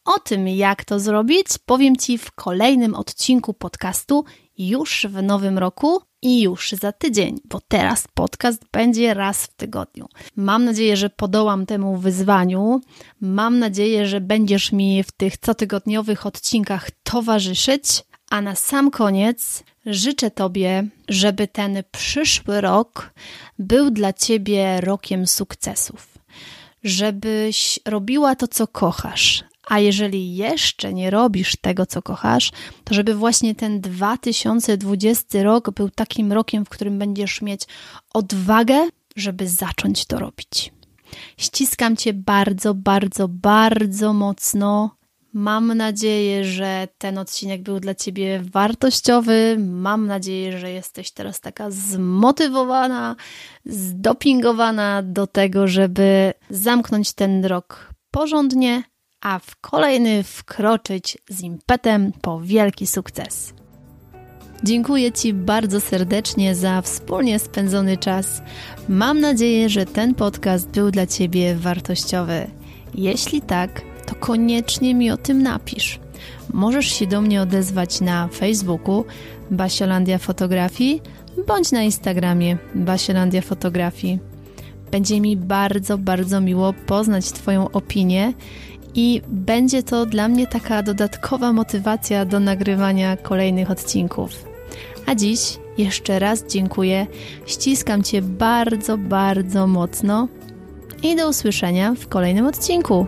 o 0.04 0.18
tym, 0.18 0.48
jak 0.48 0.84
to 0.84 1.00
zrobić, 1.00 1.46
powiem 1.66 1.96
Ci 1.96 2.18
w 2.18 2.32
kolejnym 2.32 2.94
odcinku 2.94 3.54
podcastu 3.54 4.24
już 4.58 5.06
w 5.10 5.22
nowym 5.22 5.58
roku 5.58 6.02
i 6.22 6.40
już 6.40 6.70
za 6.70 6.92
tydzień, 6.92 7.38
bo 7.44 7.60
teraz 7.68 8.08
podcast 8.14 8.62
będzie 8.72 9.14
raz 9.14 9.44
w 9.44 9.54
tygodniu. 9.54 10.08
Mam 10.36 10.64
nadzieję, 10.64 10.96
że 10.96 11.10
podołam 11.10 11.66
temu 11.66 11.96
wyzwaniu. 11.96 12.80
Mam 13.20 13.58
nadzieję, 13.58 14.06
że 14.06 14.20
będziesz 14.20 14.72
mi 14.72 15.02
w 15.02 15.12
tych 15.12 15.38
cotygodniowych 15.38 16.26
odcinkach 16.26 16.90
towarzyszyć. 17.02 18.02
A 18.30 18.40
na 18.40 18.54
sam 18.54 18.90
koniec 18.90 19.62
życzę 19.86 20.30
Tobie, 20.30 20.88
żeby 21.08 21.48
ten 21.48 21.82
przyszły 21.90 22.60
rok 22.60 23.12
był 23.58 23.90
dla 23.90 24.12
Ciebie 24.12 24.80
rokiem 24.80 25.26
sukcesów. 25.26 26.18
Żebyś 26.84 27.80
robiła 27.86 28.36
to, 28.36 28.48
co 28.48 28.66
kochasz, 28.66 29.44
a 29.70 29.78
jeżeli 29.78 30.36
jeszcze 30.36 30.94
nie 30.94 31.10
robisz 31.10 31.56
tego, 31.56 31.86
co 31.86 32.02
kochasz, 32.02 32.52
to 32.84 32.94
żeby 32.94 33.14
właśnie 33.14 33.54
ten 33.54 33.80
2020 33.80 35.42
rok 35.42 35.70
był 35.70 35.90
takim 35.90 36.32
rokiem, 36.32 36.64
w 36.64 36.68
którym 36.68 36.98
będziesz 36.98 37.42
mieć 37.42 37.62
odwagę, 38.14 38.88
żeby 39.16 39.48
zacząć 39.48 40.04
to 40.04 40.18
robić. 40.18 40.72
Ściskam 41.36 41.96
Cię 41.96 42.12
bardzo, 42.12 42.74
bardzo, 42.74 43.28
bardzo 43.28 44.12
mocno. 44.12 44.96
Mam 45.32 45.74
nadzieję, 45.74 46.44
że 46.44 46.88
ten 46.98 47.18
odcinek 47.18 47.62
był 47.62 47.80
dla 47.80 47.94
Ciebie 47.94 48.42
wartościowy. 48.52 49.56
Mam 49.58 50.06
nadzieję, 50.06 50.58
że 50.58 50.70
jesteś 50.70 51.10
teraz 51.10 51.40
taka 51.40 51.70
zmotywowana, 51.70 53.16
zdopingowana 53.64 55.02
do 55.02 55.26
tego, 55.26 55.66
żeby 55.66 56.32
zamknąć 56.50 57.12
ten 57.12 57.44
rok 57.44 57.94
porządnie, 58.10 58.82
a 59.20 59.38
w 59.38 59.56
kolejny 59.56 60.22
wkroczyć 60.22 61.18
z 61.28 61.40
impetem 61.40 62.12
po 62.20 62.40
wielki 62.40 62.86
sukces. 62.86 63.54
Dziękuję 64.64 65.12
Ci 65.12 65.34
bardzo 65.34 65.80
serdecznie 65.80 66.54
za 66.54 66.82
wspólnie 66.82 67.38
spędzony 67.38 67.96
czas. 67.96 68.42
Mam 68.88 69.20
nadzieję, 69.20 69.68
że 69.68 69.86
ten 69.86 70.14
podcast 70.14 70.70
był 70.70 70.90
dla 70.90 71.06
Ciebie 71.06 71.54
wartościowy. 71.54 72.46
Jeśli 72.94 73.40
tak, 73.40 73.82
to 74.06 74.14
koniecznie 74.14 74.94
mi 74.94 75.10
o 75.10 75.16
tym 75.16 75.42
napisz. 75.42 76.00
Możesz 76.52 76.86
się 76.86 77.06
do 77.06 77.20
mnie 77.20 77.42
odezwać 77.42 78.00
na 78.00 78.28
Facebooku 78.28 79.04
Basiolandia 79.50 80.18
Fotografii 80.18 81.02
bądź 81.46 81.72
na 81.72 81.82
Instagramie 81.82 82.58
Basiolandia 82.74 83.42
Fotografii. 83.42 84.18
Będzie 84.90 85.20
mi 85.20 85.36
bardzo, 85.36 85.98
bardzo 85.98 86.40
miło 86.40 86.72
poznać 86.72 87.32
Twoją 87.32 87.70
opinię 87.70 88.32
i 88.94 89.22
będzie 89.28 89.82
to 89.82 90.06
dla 90.06 90.28
mnie 90.28 90.46
taka 90.46 90.82
dodatkowa 90.82 91.52
motywacja 91.52 92.24
do 92.24 92.40
nagrywania 92.40 93.16
kolejnych 93.16 93.70
odcinków. 93.70 94.30
A 95.06 95.14
dziś 95.14 95.58
Jeszcze 95.80 96.18
raz 96.18 96.44
dziękuję. 96.48 97.06
Ściskam 97.46 98.02
Cię 98.02 98.22
bardzo, 98.22 98.98
bardzo 98.98 99.66
mocno 99.66 100.28
i 101.02 101.16
do 101.16 101.28
usłyszenia 101.28 101.94
w 101.94 102.08
kolejnym 102.08 102.46
odcinku. 102.46 103.06